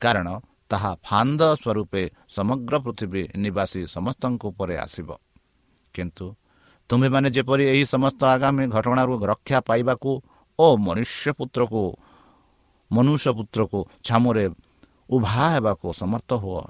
କାରଣ 0.00 0.28
ତାହା 0.70 0.92
ଫାନ୍ଦ 1.06 1.40
ସ୍ୱରୂପେ 1.62 2.02
ସମଗ୍ର 2.36 2.74
ପୃଥିବୀ 2.84 3.22
ନିବାସୀ 3.44 3.80
ସମସ୍ତଙ୍କ 3.94 4.42
ଉପରେ 4.50 4.74
ଆସିବ। 4.84 5.08
କିନ୍ତୁ 5.94 6.26
ତୁମେମାନେ 6.90 7.28
ଯେପରି 7.36 7.64
ଏହି 7.72 7.84
ସମସ୍ତ 7.94 8.20
ଆଗାମୀ 8.34 8.64
ଘଟଣାରୁ 8.74 9.14
ରକ୍ଷା 9.32 9.58
ପାଇବାକୁ 9.68 10.10
ଓ 10.58 10.66
ମନୁଷ୍ୟ 10.86 11.30
ପୁତ୍ରକୁ 11.38 11.82
ମନୁଷ୍ୟ 12.90 13.30
ପୁତ୍ରକୁ 13.38 13.78
ଛାମୁରେ 14.06 14.44
ଉଭା 15.14 15.44
ହେବାକୁ 15.54 15.86
ସମର୍ଥ 16.00 16.30
ହୁଅ 16.42 16.60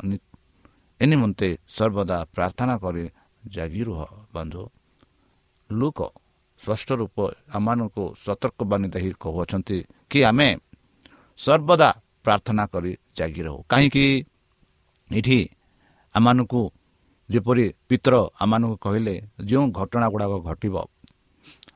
ଏ 1.01 1.05
ନିମନ୍ତେ 1.11 1.49
ସର୍ବଦା 1.77 2.19
ପ୍ରାର୍ଥନା 2.35 2.75
କରି 2.85 3.05
ଜାଗି 3.45 3.83
ରୁହ 3.89 4.01
ବନ୍ଧୁ। 4.35 4.63
ଲୁକ 5.71 5.99
ସ୍ପଷ୍ଟ 6.61 6.89
ରୂପ 7.01 7.17
ଆମମାନଙ୍କୁ 7.55 8.05
ସତର୍କବାଣୀ 8.25 8.89
ଦେଇ 8.95 9.11
କହୁଅଛନ୍ତି 9.23 9.79
କି 10.11 10.19
ଆମେ 10.25 10.49
ସର୍ବଦା 11.39 11.91
ପ୍ରାର୍ଥନା 12.25 12.65
କରି 12.73 12.93
ଜାଗି 13.17 13.43
ରହୁ। 13.47 13.59
କାହିଁକି? 13.71 14.07
ଏଠି 15.11 15.39
ଆମମାନଙ୍କୁ 16.15 16.61
ଯେପରି 17.29 17.67
ପିତ୍ର 17.89 18.15
ଆମମାନଙ୍କୁ 18.41 18.77
କହିଲେ 18.77 19.15
ଯେଉଁ 19.45 19.65
ଘଟଣା 19.71 20.07
ଗୁଡ଼ାକ 20.13 20.33
ଘଟିବ 20.49 20.75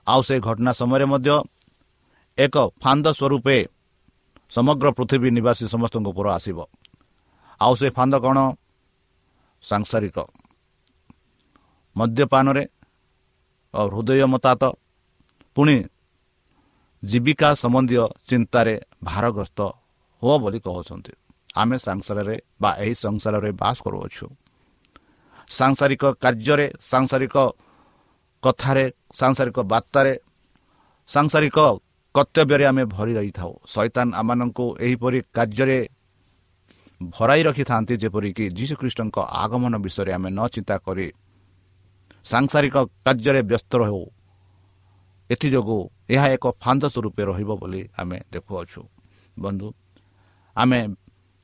ଆଉ 0.06 0.20
ସେ 0.22 0.34
ଘଟଣା 0.40 0.70
ସମୟରେ 0.72 1.06
ମଧ୍ୟ 1.12 1.36
ଏକ 2.38 2.56
ଫାନ୍ଦ 2.82 3.06
ସ୍ୱରୂପେ 3.18 3.56
ସମଗ୍ର 4.50 4.86
ପୃଥିବୀ 4.98 5.28
ନିବାସୀ 5.36 5.64
ସମସ୍ତଙ୍କ 5.74 6.08
ଉପର 6.12 6.26
ଆସିବ। 6.38 6.58
ଆଉ 7.60 7.72
ସେ 7.80 7.88
ଫାନ୍ଦ 7.96 8.14
କ'ଣ? 8.24 8.38
ସାଂସାରିକ। 9.62 10.18
ମଦ୍ୟପାନରେ 11.96 12.62
ହୃଦୟ 13.84 14.26
ମତାତ 14.26 14.62
ପୁଣି 15.56 15.76
ଜୀବିକା 17.02 17.48
ସମ୍ବନ୍ଧୀୟ 17.54 18.04
ଚିନ୍ତାରେ 18.28 18.74
ଭାରଗ୍ରସ୍ତ 19.04 19.60
ହୁଅ 20.22 20.36
ବୋଲି 20.38 20.58
କହୁଛନ୍ତି 20.60 21.12
ଆମେ 21.54 21.76
ସଂସାରରେ 21.78 22.36
ବା 22.62 22.70
ଏହି 22.78 22.94
ସଂସାରରେ 22.96 23.50
ବାସ 23.52 23.76
କରୁଅଛୁ 23.84 24.26
ସାଂସାରିକ 25.50 26.02
କାର୍ଯ୍ୟରେ 26.22 26.66
ସାଂସାରିକ 26.82 27.36
କଥାରେ 28.42 28.84
ସାଂସାରିକ 29.14 29.58
ବାର୍ତ୍ତାରେ 29.64 30.12
ସାଂସାରିକ 31.08 31.58
କର୍ତ୍ତବ୍ୟରେ 32.14 32.64
ଆମେ 32.64 32.84
ଭରି 32.86 33.12
ରହିଥାଉ 33.14 33.52
ଶୈତାନ 33.66 34.06
ଆମମାନଙ୍କୁ 34.14 34.66
ଏହିପରି 34.80 35.18
କାର୍ଯ୍ୟରେ 35.36 35.78
ଭରାଇ 37.00 37.42
ରଖିଥାନ୍ତି 37.42 37.94
ଯେପରିକି 37.96 38.44
ଯୀଶୁଖ୍ରୀଷ୍ଟଙ୍କ 38.50 39.16
ଆଗମନ 39.42 39.72
ବିଷୟରେ 39.84 40.12
ଆମେ 40.12 40.30
ନ 40.30 40.40
ଚିନ୍ତା 40.54 40.76
କରି 40.86 41.06
ସାଂସାରିକ 42.24 42.76
କାର୍ଯ୍ୟରେ 43.04 43.40
ବ୍ୟସ୍ତ 43.50 43.72
ରହୁ। 43.82 44.02
ଏଥିଯୋଗୁଁ 45.30 45.80
ଏହା 46.14 46.26
ଏକ 46.36 46.44
ଫାନ୍ଦ 46.62 46.82
ସ୍ୱରୂପ 46.94 47.16
ରହିବ 47.30 47.50
ବୋଲି 47.60 47.82
ଆମେ 48.00 48.18
ଦେଖୁଅଛୁ। 48.32 48.80
ବନ୍ଧୁ 49.36 49.68
ଆମେ 50.56 50.80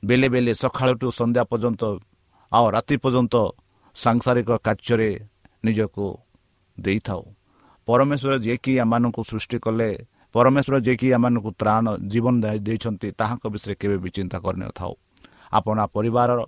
ବେଲେ 0.02 0.28
ବେଲେ 0.34 0.52
ସକାଳଠୁ 0.62 1.06
ସନ୍ଧ୍ୟା 1.20 1.42
ପର୍ଯ୍ୟନ୍ତ 1.50 1.82
ଆଉ 2.52 2.66
ରାତି 2.76 2.96
ପର୍ଯ୍ୟନ୍ତ 3.02 3.34
ସାଂସାରିକ 3.96 4.50
କାର୍ଯ୍ୟରେ 4.66 5.10
ନିଜକୁ 5.64 6.06
ଦେଇଥାଉ। 6.78 7.22
ପରମେଶ୍ୱର 7.88 8.32
ଯିଏକି 8.44 8.72
ଆମମାନଙ୍କୁ 8.84 9.22
ସୃଷ୍ଟି 9.30 9.58
କଲେ 9.64 9.90
ପରମେଶ୍ୱର 10.34 10.76
ଯିଏକି 10.86 11.08
ଆମମାନଙ୍କୁ 11.16 11.50
ତ୍ରାଣ 11.60 11.84
ଜୀବନ 12.12 12.34
ଦେଇଛନ୍ତି 12.66 13.08
ତାହାଙ୍କ 13.20 13.44
ବିଷୟରେ 13.52 13.74
କେବେ 13.80 13.96
ବି 14.02 14.10
ଚିନ୍ତା 14.16 14.38
କରିନଥାଉ। 14.44 14.92
ଆପଣା 15.58 15.84
ପରିବାରର 15.94 16.40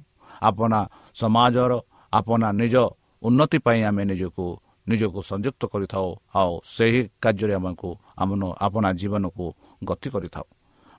ଆପଣା 0.42 0.80
ସମାଜର 1.20 1.72
ଆପଣା 2.12 2.48
ନିଜ 2.60 2.76
ଉନ୍ନତି 3.22 3.58
ପାଇଁ 3.66 3.80
ଆମେ 3.88 4.02
ନିଜକୁ 4.10 4.46
ନିଜକୁ 4.88 5.20
ସଂଯୁକ୍ତ 5.30 5.62
କରିଥାଉ 5.72 6.08
ଆଉ 6.34 6.52
ସେହି 6.76 7.02
କାର୍ଯ୍ୟରେ 7.22 7.54
ଆମକୁ 7.58 7.90
ଆମ 8.22 8.30
ଆପଣା 8.66 8.88
ଜୀବନକୁ 9.00 9.46
ଗତି 9.84 10.08
କରିଥାଉ। 10.14 10.46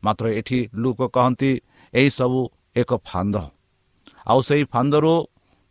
ମାତ୍ର 0.04 0.26
ଏଠି 0.40 0.60
ଲୋକ 0.82 1.00
କହନ୍ତି 1.16 1.52
ଏହିସବୁ 1.94 2.42
ଏକ 2.82 2.92
ଫାନ୍ଦ। 3.10 3.36
ଆଉ 4.28 4.40
ସେହି 4.48 4.64
ଫାନ୍ଦରୁ 4.74 5.14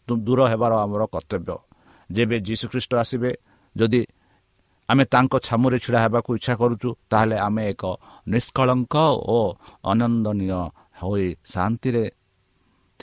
ଦୂର 0.08 0.40
ହେବାର 0.52 0.72
ଆମର 0.84 1.02
କର୍ତ୍ତବ୍ୟ। 1.14 1.56
ଯେବେ 2.10 2.36
ଯୀଶୁଖ୍ରୀଷ୍ଟ 2.46 2.92
ଆସିବେ 3.02 3.30
ଯଦି 3.76 4.02
ଆମେ 4.88 5.04
ତାଙ୍କ 5.04 5.34
ଛାମୁରେ 5.46 5.78
ଛିଡ଼ା 5.84 6.00
ହେବାକୁ 6.04 6.30
ଇଚ୍ଛା 6.38 6.54
କରୁଛୁ 6.60 6.88
ତାହେଲେ 7.10 7.36
ଆମେ 7.46 7.62
ଏକ 7.72 7.82
ନିଷ୍କଳଙ୍କ 8.28 8.94
ଓ 9.36 9.38
ଅନନ୍ଦନୀୟ 9.84 10.60
ହୋଇ 11.00 11.26
ଶାନ୍ତିରେ 11.54 12.04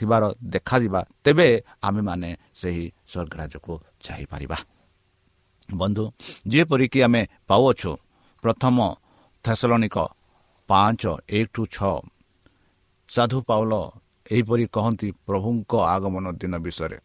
ଥିବାର 0.00 0.22
ଦେଖାଯିବା 0.54 1.00
ତେବେ 1.24 1.48
ଆମେମାନେ 1.82 2.30
ସେହି 2.60 2.84
ସ୍ୱର୍ଗରାଜକୁ 3.12 3.72
ଚାହିଁପାରିବା। 4.04 4.58
ବନ୍ଧୁ 5.68 6.04
ଯେପରିକି 6.52 6.98
ଆମେ 7.06 7.22
ପାଉଅଛୁ 7.48 7.92
ପ୍ରଥମ 8.44 8.76
ଥେସଲନିକ 9.44 9.96
ପାଞ୍ଚ 10.68 11.02
ଏକ 11.30 11.46
ଟୁ 11.54 11.62
ଛଅ 11.66 11.94
ସାଧୁ 13.08 13.38
ପାଉଲ 13.48 13.72
ଏହିପରି 14.30 14.64
କହନ୍ତି 14.76 15.08
ପ୍ରଭୁଙ୍କ 15.26 15.72
ଆଗମନ 15.94 16.24
ଦିନ 16.40 16.54
ବିଷୟରେ। 16.64 16.98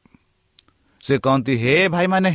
ସେ 1.04 1.13
କହନ୍ତି 1.26 1.54
ହେ 1.63 1.74
ଭାଇମାନେ 1.96 2.32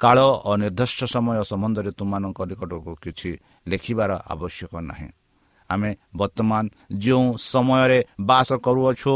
କାଳ 0.00 0.18
ଅନିର୍ଦ୍ଦିଷ୍ଟ 0.52 1.00
ସମୟ 1.14 1.36
ସମ୍ବନ୍ଧରେ 1.50 1.90
ତୁମମାନଙ୍କ 1.98 2.38
ନିକଟକୁ 2.50 2.92
କିଛି 3.02 3.30
ଲେଖିବାର 3.68 4.10
ଆବଶ୍ୟକ 4.32 4.72
ନାହିଁ। 4.90 5.08
ଆମେ 5.70 5.90
ବର୍ତ୍ତମାନ 6.16 6.64
ଯେଉଁ 7.02 7.26
ସମୟରେ 7.52 7.98
ବାସ 8.20 8.48
କରୁଅଛୁ 8.64 9.14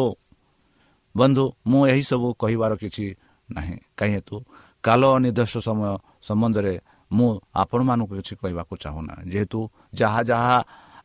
ବନ୍ଧୁ 1.16 1.44
ମୁଁ 1.70 1.82
ଏହିସବୁ 1.92 2.28
କହିବାର 2.42 2.72
କିଛି 2.82 3.06
ନାହିଁ। 3.48 3.76
କାହିଁତୁ 3.98 4.36
କାଳ 4.84 5.02
ଅନିର୍ଦ୍ଦିଷ୍ଟ 5.16 5.56
ସମୟ 5.68 5.90
ସମ୍ବନ୍ଧରେ 6.28 6.74
ମୁଁ 7.10 7.30
ଆପଣମାନଙ୍କୁ 7.54 8.14
କିଛି 8.18 8.34
କହିବାକୁ 8.42 8.74
ଚାହୁଁନାହିଁ। 8.84 9.24
ଯେହେତୁ 9.32 9.60
ଯାହା 10.00 10.20
ଯାହା 10.30 10.56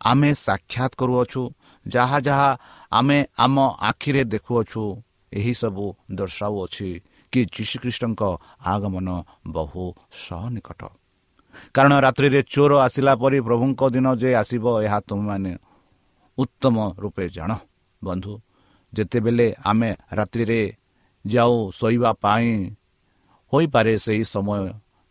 ଆମେ 0.01 0.29
ସାକ୍ଷାତ 0.45 0.91
କରୁଅଛୁ 0.99 1.41
ଯାହା 1.85 2.17
ଯାହା 2.27 2.49
ଆମେ 2.91 3.17
ଆମ 3.45 3.55
ଆଖିରେ 3.89 4.23
ଦେଖୁଅଛୁ 4.33 4.83
ଏହିସବୁ 5.31 5.85
ଦର୍ଶାଉଅଛି 6.17 6.89
କି 7.33 7.41
ଯୀଶୁଖ୍ରୀଷ୍ଟଙ୍କ 7.55 8.21
ଆଗମନ 8.73 9.07
ବହୁ 9.47 9.83
ସହନିକଟ 10.23 10.81
କାରଣ 11.75 11.93
ରାତ୍ରିରେ 12.05 12.41
ଚୋର 12.53 12.71
ଆସିଲା 12.85 13.13
ପରି 13.21 13.37
ପ୍ରଭୁଙ୍କ 13.47 13.81
ଦିନ 13.95 14.07
ଯେ 14.21 14.29
ଆସିବ 14.35 14.65
ଏହା 14.85 14.99
ତୁମେମାନେ 15.07 15.51
ଉତ୍ତମ 16.37 16.75
ରୂପେ 17.01 17.25
ଜାଣ। 17.35 17.51
ବନ୍ଧୁ 18.01 18.31
ଯେତେବେଳେ 18.93 19.47
ଆମେ 19.65 19.91
ରାତ୍ରିରେ 20.13 20.61
ଯାଉ 21.25 21.53
ଶୋଇବା 21.71 22.11
ପାଇଁ 22.23 22.51
ହୋଇପାରେ 23.53 23.93
ସେହି 23.99 24.23
ସମୟ 24.23 24.61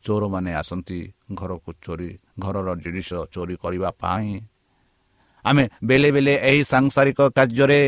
ଚୋରମାନେ 0.05 0.53
ଆସନ୍ତି 0.55 1.01
ଘରକୁ 1.35 1.71
ଚୋରି 1.83 2.11
ଘରର 2.39 2.69
ଜିନିଷ 2.75 3.11
ଚୋରି 3.35 3.55
କରିବା 3.63 3.91
ପାଇଁ। 4.03 4.29
ଆମେ 5.45 5.65
ବେଳେ 5.85 6.09
ବେଳେ 6.13 6.35
ଏହି 6.51 6.63
ସାଂସାରିକ 6.65 7.21
କାର୍ଯ୍ୟରେ 7.37 7.83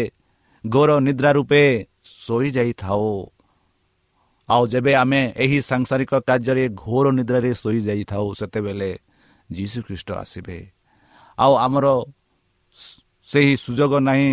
ଘୋର 0.64 0.90
ନିଦ୍ରା 1.00 1.30
ରୂପେ 1.32 1.62
ଶୋଇଯାଇଥାଉ 2.26 3.06
ଆଉ 4.48 4.62
ଯେବେ 4.66 4.92
ଆମେ 4.94 5.20
ଏହି 5.36 5.58
ସାଂସାରିକ 5.62 6.12
କାର୍ଯ୍ୟରେ 6.28 6.64
ଘୋର 6.76 7.06
ନିଦ୍ରାରେ 7.18 7.50
ଶୋଇଯାଇଥାଉ 7.54 8.26
ସେତେବେଳେ 8.40 8.90
ଯୀଶୁଖ୍ରୀଷ୍ଟ 9.52 10.08
ଆସିବେ। 10.12 10.58
ଆଉ 11.38 11.52
ଆମର 11.66 11.86
ସେହି 13.28 13.52
ସୁଯୋଗ 13.56 13.92
ନାହିଁ 14.00 14.30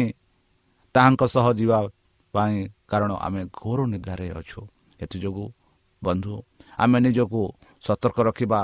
ତାହାଙ୍କ 1.00 1.24
ସହ 1.26 1.46
ଯିବା 1.60 1.80
ପାଇଁ 2.34 2.56
କାରଣ 2.92 3.12
ଆମେ 3.26 3.42
ଘୋର 3.56 3.80
ନିଦ୍ରାରେ 3.94 4.28
ଅଛୁ। 4.40 4.62
ଏଥିଯୋଗୁଁ 5.00 5.48
ବନ୍ଧୁ 6.02 6.34
ଆମେ 6.80 6.98
ନିଜକୁ 7.00 7.42
ସତର୍କ 7.82 8.18
ରଖିବା 8.30 8.62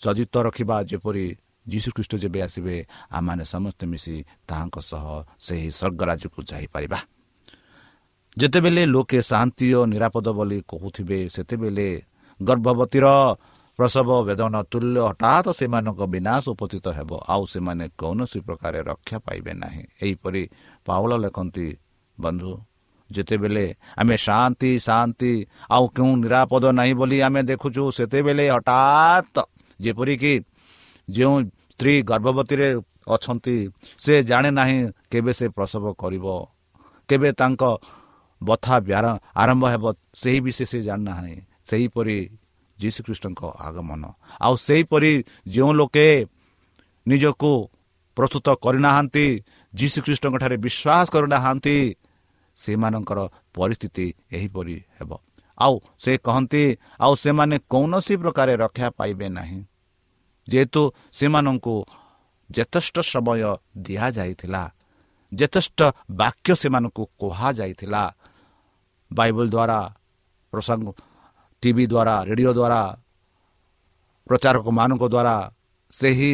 ସଜିତ 0.00 0.34
ରଖିବା 0.46 0.76
ଯେପରି 0.90 1.24
ଯୀଶୁଖ୍ରୀଷ୍ଟ 1.66 2.12
ଯେବେ 2.22 2.40
ଆସିବେ 2.46 2.76
ଆମମାନେ 3.16 3.44
ସମସ୍ତେ 3.44 3.84
ମିଶି 3.92 4.16
ତାହାଙ୍କ 4.48 4.76
ସହ 4.90 5.04
ସେହି 5.40 5.68
ସ୍ୱର୍ଗରାଜକୁ 5.78 6.38
ଯାଇପାରିବା। 6.50 6.98
ଯେତେବେଳେ 8.36 8.82
ଲୋକେ 8.86 9.18
ଶାନ୍ତି 9.22 9.66
ଓ 9.78 9.80
ନିରାପଦ 9.86 10.26
ବୋଲି 10.38 10.58
କହୁଥିବେ 10.68 11.18
ସେତେବେଳେ 11.28 11.88
ଗର୍ଭବତୀର 12.40 13.06
ପ୍ରସବ 13.78 14.08
ବେଦନ 14.28 14.54
ତୁଲ୍ୟ 14.70 14.98
ହଠାତ୍ 15.08 15.48
ସେମାନଙ୍କ 15.58 16.00
ବିନାଶ 16.14 16.44
ଉପସ୍ଥିତ 16.54 16.86
ହେବ। 16.98 17.10
ଆଉ 17.32 17.42
ସେମାନେ 17.46 17.84
କୌଣସି 17.98 18.38
ପ୍ରକାର 18.46 18.74
ରକ୍ଷା 18.90 19.16
ପାଇବେ 19.26 19.52
ନାହିଁ। 19.62 19.82
ଏହିପରି 20.02 20.42
ପାଉଳ 20.86 21.12
ଲେଖନ୍ତି 21.16 21.68
ବନ୍ଧୁ 22.18 22.52
ଯେତେବେଳେ 23.10 23.66
ଆମେ 23.96 24.16
ଶାନ୍ତି 24.16 24.70
ଶାନ୍ତି 24.78 25.32
ଆଉ 25.70 25.84
କେଉଁ 25.88 26.12
ନିରାପଦ 26.16 26.64
ନାହିଁ 26.72 26.94
ବୋଲି 26.94 27.18
ଆମେ 27.20 27.40
ଦେଖୁଛୁ 27.42 27.82
ସେତେବେଳେ 27.90 28.44
ହଠାତ୍ 28.48 29.38
ଯେପରିକି 29.80 30.34
ଯେଉଁ 31.08 31.34
ସ୍ତ୍ରୀ 31.72 31.94
ଗର୍ଭବତୀରେ 32.02 32.68
ଅଛନ୍ତି 33.06 33.56
ସେ 33.98 34.14
ଜାଣେ 34.22 34.50
ନାହିଁ 34.50 34.78
କେବେ 35.10 35.32
ସେ 35.32 35.46
ପ୍ରସବ 35.48 35.84
କରିବ 35.94 36.26
କେବେ 37.08 37.30
ତାଙ୍କ 37.32 37.62
ବଥା 38.40 38.76
ଆରମ୍ଭ 39.34 39.64
ହେବ 39.64 39.84
ସେହି 40.14 40.38
ବିଷୟ 40.40 40.64
ସେ 40.64 40.78
ଜାଣିନାହିଁ 40.82 41.36
ସେହିପରି 41.70 42.18
ଯୀଶୁଖ୍ରୀଷ୍ଟଙ୍କ 42.78 43.42
ଆଗମନ 43.58 44.02
ଆଉ 44.40 44.54
ସେହିପରି 44.58 45.12
ଯେଉଁ 45.46 45.72
ଲୋକେ 45.72 46.08
ନିଜକୁ 47.06 47.52
ପ୍ରସ୍ତୁତ 48.16 48.46
କରିନାହାନ୍ତି 48.64 49.26
ଯୀଶୁଖ୍ରୀଷ୍ଟଙ୍କଠାରେ 49.74 50.56
ବିଶ୍ୱାସ 50.56 51.06
କରିନାହାନ୍ତି 51.14 51.76
ସେମାନଙ୍କର 52.58 53.18
ପରିସ୍ଥିତି 53.54 54.06
ଏହିପରି 54.32 54.76
ହେବ 54.96 55.10
ଆଉ 55.58 55.74
ସେ 55.98 56.12
କହନ୍ତି 56.18 56.62
ଆଉ 57.00 57.12
ସେମାନେ 57.16 57.56
କୌଣସି 57.70 58.14
ପ୍ରକାର 58.16 58.48
ରକ୍ଷା 58.64 58.88
ପାଇବେ 58.98 59.26
ନାହିଁ 59.30 59.60
ଯେହେତୁ 60.48 60.82
ସେମାନଙ୍କୁ 61.14 61.74
ଯଥେଷ୍ଟ 62.50 62.96
ସମୟ 63.04 63.42
ଦିଆଯାଇଥିଲା 63.84 64.62
ଯଥେଷ୍ଟ 65.32 65.80
ବାକ୍ୟ 66.12 66.50
ସେମାନଙ୍କୁ 66.54 67.02
କୁହାଯାଇଥିଲା 67.20 68.02
ବାଇବଲ 69.10 69.46
ଦ୍ୱାରା 69.48 69.78
ପ୍ରସଙ୍ଗ 70.52 70.88
ଟିଭି 71.62 71.84
ଦ୍ୱାରା 71.86 72.14
ରେଡ଼ିଓ 72.28 72.52
ଦ୍ୱାରା 72.52 72.80
ପ୍ରଚାରକମାନଙ୍କ 74.26 75.04
ଦ୍ୱାରା 75.08 75.36
ସେହି 75.94 76.32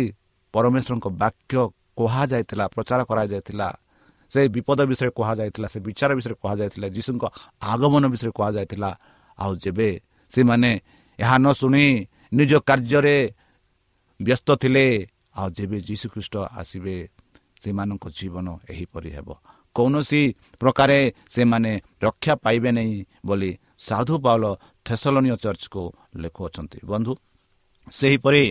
ପରମେଶ୍ୱରଙ୍କ 0.55 1.07
ବାକ୍ୟ 1.23 1.57
କୁହାଯାଇଥିଲା 2.01 2.65
ପ୍ରଚାର 2.75 3.01
କରାଯାଇଥିଲା 3.11 3.69
ସେ 4.31 4.41
ବିପଦ 4.55 4.81
ବିଷୟରେ 4.91 5.11
କୁହାଯାଇଥିଲା 5.19 5.69
ସେ 5.73 5.79
ବିଚାର 5.87 6.11
ବିଷୟରେ 6.19 6.37
କୁହାଯାଇଥିଲା 6.43 6.87
ଯୀଶୁଙ୍କ 6.97 7.25
ଆଗମନ 7.73 8.05
ବିଷୟରେ 8.13 8.33
କୁହାଯାଇଥିଲା। 8.39 8.91
ଆଉ 9.39 9.53
ଯେବେ 9.65 9.89
ସେମାନେ 10.33 10.71
ଏହା 11.19 11.37
ନ 11.45 11.47
ଶୁଣି 11.61 11.85
ନିଜ 12.39 12.53
କାର୍ଯ୍ୟରେ 12.69 13.17
ବ୍ୟସ୍ତ 14.21 14.49
ଥିଲେ 14.63 14.87
ଆଉ 15.41 15.49
ଯେବେ 15.57 15.79
ଯୀଶୁଖ୍ରୀଷ୍ଟ 15.89 16.35
ଆସିବେ 16.61 16.97
ସେମାନଙ୍କ 17.63 18.05
ଜୀବନ 18.19 18.47
ଏହିପରି 18.73 19.11
ହେବ। 19.17 19.29
କୌଣସି 19.77 20.23
ପ୍ରକାରେ 20.61 20.99
ସେମାନେ 21.35 21.73
ରକ୍ଷା 22.03 22.35
ପାଇବେ 22.45 22.71
ନାହିଁ 22.77 22.95
ବୋଲି 23.27 23.51
ସାଧୁ 23.87 24.15
ପାଉଲ 24.25 24.45
ଥେସଲନୀୟ 24.87 25.37
ଚର୍ଚ୍ଚକୁ 25.45 25.83
ଲେଖୁଅଛନ୍ତି। 26.23 26.79
ବନ୍ଧୁ 26.91 27.13
ସେହିପରି 27.93 28.45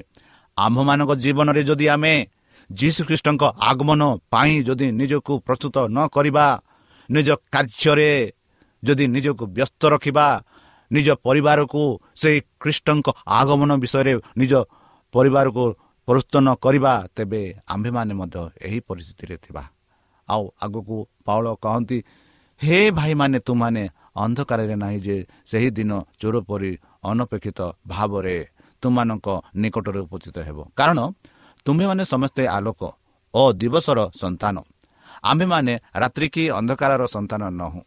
ଆମ୍ଭମାନଙ୍କ 0.58 1.12
ଜୀବନରେ 1.24 1.62
ଯଦି 1.70 1.86
ଆମେ 1.96 2.14
ଯୀଶୁଖ୍ରୀଷ୍ଟଙ୍କ 2.70 3.44
ଆଗମନ 3.70 4.02
ପାଇଁ 4.32 4.54
ଯଦି 4.64 4.88
ନିଜକୁ 4.92 5.34
ପ୍ରସ୍ତୁତ 5.46 5.76
ନ 5.90 5.98
କରିବା 6.08 6.46
ନିଜ 7.10 7.30
କାର୍ଯ୍ୟରେ 7.54 8.12
ଯଦି 8.84 9.06
ନିଜକୁ 9.08 9.44
ବ୍ୟସ୍ତ 9.58 9.82
ରଖିବା 9.94 10.28
ନିଜ 10.92 11.08
ପରିବାରକୁ 11.26 11.82
ସେହି 12.16 12.40
ଖ୍ରୀଷ୍ଟଙ୍କ 12.62 13.08
ଆଗମନ 13.40 13.72
ବିଷୟରେ 13.84 14.14
ନିଜ 14.38 14.54
ପରିବାରକୁ 15.14 15.64
ପ୍ରସ୍ତୁତ 16.08 16.36
ନ 16.42 16.50
କରିବା 16.56 16.94
ତେବେ 17.16 17.42
ଆମ୍ଭେମାନେ 17.74 18.14
ମଧ୍ୟ 18.14 18.38
ଏହି 18.66 18.80
ପରିସ୍ଥିତିରେ 18.88 19.36
ଥିବା। 19.38 19.64
ଆଉ 20.30 20.44
ଆଗକୁ 20.62 20.96
ପାଉଳ 21.26 21.46
କହନ୍ତି 21.64 21.98
ହେ 22.62 22.80
ଭାଇମାନେ 22.92 23.38
ତୁମାନେ 23.40 23.84
ଅନ୍ଧକାରରେ 24.16 24.76
ନାହିଁ 24.76 25.00
ଯେ 25.00 25.18
ସେହି 25.48 25.70
ଦିନ 25.72 25.92
ଚୋର 26.20 26.36
ପରି 26.50 26.72
ଅନପେକ୍ଷିତ 27.04 27.60
ଭାବରେ 27.88 28.38
ତୁମମାନଙ୍କ 28.82 29.28
ନିକଟରେ 29.56 30.00
ଉପସ୍ଥିତ 30.00 30.38
ହେବ। 30.48 30.58
କାରଣ 30.76 31.00
ତୁମ୍ଭେମାନେ 31.66 32.04
ସମସ୍ତେ 32.06 32.44
ଆଲୋକ 32.48 32.82
ଓ 33.34 33.42
ଦିବସର 33.54 34.00
ସନ୍ତାନ। 34.22 34.56
ଆମ୍ଭେମାନେ 35.24 35.74
ରାତ୍ରି 36.02 36.28
କି 36.34 36.44
ଅନ୍ଧକାରର 36.50 37.04
ସନ୍ତାନ 37.16 37.42
ନହୁଁ। 37.60 37.82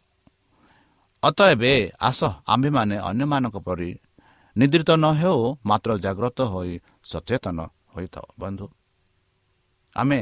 ଅତଏବ 1.23 1.63
ଆସ 1.99 2.19
ଆମ୍ଭେମାନେ 2.53 2.95
ଅନ୍ୟମାନଙ୍କ 3.09 3.57
ପରି 3.67 3.89
ନିଦ୍ରିତ 4.55 4.89
ନ 5.03 5.05
ହେଉ 5.21 5.39
ମାତ୍ର 5.65 5.89
ଜାଗ୍ରତ 6.05 6.39
ହୋଇ 6.53 6.73
ସଚେତନ 7.11 7.57
ହୋଇଥାଉ। 7.93 8.27
ବନ୍ଧୁ 8.39 8.65
ଆମେ 9.95 10.19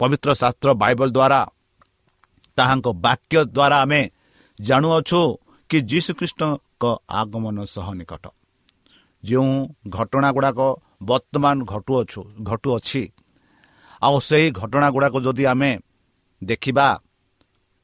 ପବିତ୍ର 0.00 0.28
ଶାସ୍ତ୍ର 0.40 0.68
ବାଇବଲ 0.82 1.08
ଦ୍ୱାରା 1.16 1.40
ତାହାଙ୍କ 2.56 2.86
ବାକ୍ୟ 3.06 3.36
ଦ୍ୱାରା 3.56 3.76
ଆମେ 3.84 4.02
ଜାଣୁଅଛୁ 4.58 5.20
କି 5.70 5.78
ଯୀଶୁଖ୍ରୀଷ୍ଟଙ୍କ 5.90 6.82
ଆଗମନ 7.10 7.56
ସହ 7.74 7.86
ନିକଟ। 7.98 8.24
ଯେଉଁ 9.22 9.52
ଘଟଣା 9.88 10.28
ଗୁଡ଼ାକ 10.36 10.60
ବର୍ତ୍ତମାନ 11.04 11.56
ଘଟୁଅଛୁ 11.64 12.20
ଘଟୁଅଛି 12.42 13.02
ଆଉ 14.02 14.16
ସେହି 14.20 14.48
ଘଟଣା 14.52 14.88
ଗୁଡ଼ାକ 14.90 15.14
ଯଦି 15.26 15.44
ଆମେ 15.52 15.70
ଦେଖିବା 16.42 16.88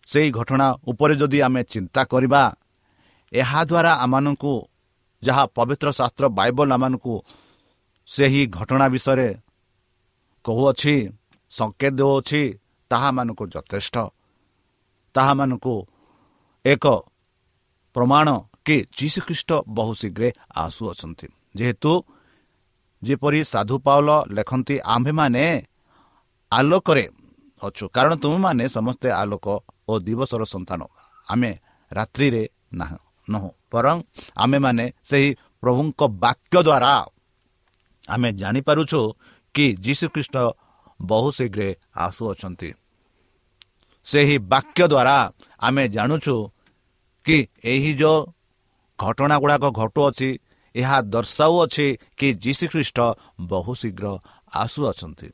ସେହି 0.09 0.29
ଘଟଣା 0.31 0.67
ଉପରେ 0.91 1.15
ଯଦି 1.15 1.39
ଆମେ 1.41 1.61
ଚିନ୍ତା 1.73 2.03
କରିବା 2.13 2.43
ଏହାଦ୍ୱାରା 3.33 3.93
ଆମମାନଙ୍କୁ 4.05 4.55
ଯାହା 5.23 5.45
ପବିତ୍ର 5.57 5.89
ଶାସ୍ତ୍ର 5.91 6.25
ବାଇବଲ 6.31 6.69
ଆମମାନଙ୍କୁ 6.73 7.15
ସେହି 8.09 8.43
ଘଟଣା 8.51 8.87
ବିଷୟରେ 8.89 9.29
କହୁଅଛି 10.45 10.95
ସଂକେତ 11.53 11.93
ଦେଉଅଛି 11.99 12.43
ତାହାମାନଙ୍କୁ 12.91 13.45
ଯଥେଷ୍ଟ 13.47 13.97
ତାହାମାନଙ୍କୁ 15.15 15.75
ଏକ 16.65 16.85
ପ୍ରମାଣ 17.97 18.29
କି 18.67 18.77
ଯୀଶୁଖ୍ରୀଷ୍ଟ 18.99 19.51
ବହୁ 19.69 19.93
ଶୀଘ୍ର 20.01 20.23
ଆସୁଅଛନ୍ତି 20.57 21.27
ଯେହେତୁ 21.55 21.93
ଯେପରି 23.03 23.41
ସାଧୁ 23.53 23.77
ପାଉଲ 23.87 24.09
ଲେଖନ୍ତି 24.37 24.77
ଆମ୍ଭେମାନେ 24.95 25.45
ଆଲୋକରେ 26.53 27.05
ଅଛୁ। 27.63 27.85
କାରଣ 27.95 28.13
ତୁମେମାନେ 28.23 28.65
ସମସ୍ତେ 28.77 29.09
ଆଲୋକ 29.23 29.47
ଓ 29.89 29.93
ଦିବସର 30.07 30.43
ସନ୍ତାନ। 30.55 30.81
ଆମେ 31.33 31.51
ରାତ୍ରିରେ 31.91 32.43
ନହୁଁ 33.29 33.51
ବରଂ 33.73 33.97
ଆମେମାନେ 34.37 34.85
ସେହି 35.09 35.29
ପ୍ରଭୁଙ୍କ 35.63 36.01
ବାକ୍ୟ 36.25 36.57
ଦ୍ୱାରା 36.67 36.93
ଆମେ 38.09 38.29
ଜାଣିପାରୁଛୁ 38.41 39.01
କି 39.55 39.67
ଯୀଶୁଖ୍ରୀଷ୍ଟ 39.85 40.37
ବହୁ 41.01 41.29
ଶୀଘ୍ର 41.39 41.61
ଆସୁଅଛନ୍ତି। 41.97 42.71
ସେହି 44.07 44.37
ବାକ୍ୟ 44.53 44.83
ଦ୍ୱାରା 44.93 45.17
ଆମେ 45.61 45.85
ଜାଣୁଛୁ 45.97 46.35
କି 47.27 47.37
ଏହି 47.65 47.93
ଯେଉଁ 48.01 48.19
ଘଟଣା 48.99 49.37
ଗୁଡ଼ାକ 49.43 49.65
ଘଟୁଅଛି 49.81 50.29
ଏହା 50.75 50.97
ଦର୍ଶାଉଅଛି 51.13 51.87
କି 52.17 52.29
ଯୀଶୁଖ୍ରୀଷ୍ଟ 52.35 52.99
ବହୁ 53.51 53.73
ଶୀଘ୍ର 53.75 54.07
ଆସୁଅଛନ୍ତି। 54.55 55.29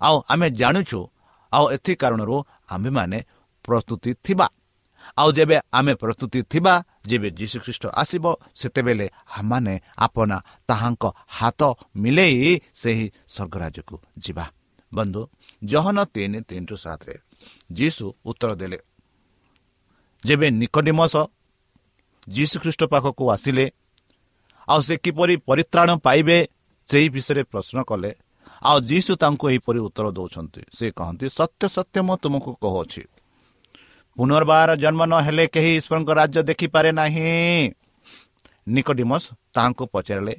ଆଉ 0.00 0.16
ଆମେ 0.28 0.46
ଜାଣୁଛୁ 0.50 1.00
ଆଉ 1.52 1.64
ଏଥି 1.76 1.92
କାରଣରୁ 1.96 2.36
ଆମ୍ଭେମାନେ 2.74 3.18
ପ୍ରସ୍ତୁତି 3.64 4.10
ଥିବା। 4.24 4.46
ଆଉ 5.18 5.28
ଯେବେ 5.32 5.56
ଆମେ 5.72 5.92
ପ୍ରସ୍ତୁତି 5.94 6.40
ଥିବା 6.52 6.74
ଯେବେ 7.08 7.28
ଯୀଶୁଖ୍ରୀଷ୍ଟ 7.30 7.84
ଆସିବ 7.94 8.24
ସେତେବେଳେ 8.54 9.06
ଆମମାନେ 9.38 9.74
ଆପଣା 9.98 10.36
ତାହାଙ୍କ 10.68 11.04
ହାତ 11.38 11.60
ମିଲେଇ 11.96 12.50
ସେହି 12.74 13.06
ସ୍ୱର୍ଗରାଜକୁ 13.34 13.96
ଯିବା। 14.18 14.44
ବନ୍ଧୁ 14.92 15.20
ଜହନ 15.62 15.98
ତିନି 16.14 16.38
ତିନି 16.48 16.66
ଟୁ 16.66 16.76
ସାତରେ 16.76 17.14
ଯୀଶୁ 17.72 18.04
ଉତ୍ତର 18.24 18.50
ଦେଲେ 18.60 18.78
ଯେବେ 20.24 20.46
ନିକଟିମସ 20.50 21.14
ଯୀଶୁଖ୍ରୀଷ୍ଟ 22.28 22.82
ପାଖକୁ 22.92 23.24
ଆସିଲେ 23.30 23.64
ଆଉ 24.68 24.80
ସେ 24.82 24.94
କିପରି 24.96 25.34
ପରିତ୍ରାଣ 25.48 25.88
ପାଇବେ 26.06 26.38
ସେହି 26.88 27.08
ବିଷୟରେ 27.08 27.42
ପ୍ରଶ୍ନ 27.42 27.78
କଲେ 27.82 28.10
ଆଉ 28.62 28.78
ଯୀଶୁ 28.80 29.12
ତାଙ୍କୁ 29.16 29.44
ଏହିପରି 29.50 29.78
ଉତ୍ତର 29.78 30.06
ଦେଉଛନ୍ତି। 30.10 30.62
ସେ 30.72 30.86
କହନ୍ତି 30.90 31.26
ସତ୍ୟ 31.38 31.62
ସତ୍ୟ 31.68 31.98
ମୁଁ 32.02 32.16
ତୁମକୁ 32.22 32.50
କହୁଅଛି। 32.62 33.02
ପୁନର୍ବାର 34.16 34.70
ଜନ୍ମ 34.76 35.00
ନ 35.04 35.14
ହେଲେ 35.26 35.44
କେହି 35.54 35.70
ଈଶ୍ୱରଙ୍କ 35.76 36.10
ରାଜ୍ୟ 36.10 36.40
ଦେଖିପାରେ 36.42 36.90
ନାହିଁ। 36.92 37.30
ନିକଟିମସ୍ 38.68 39.26
ତାହାଙ୍କୁ 39.54 39.84
ପଚାରିଲେ 39.92 40.34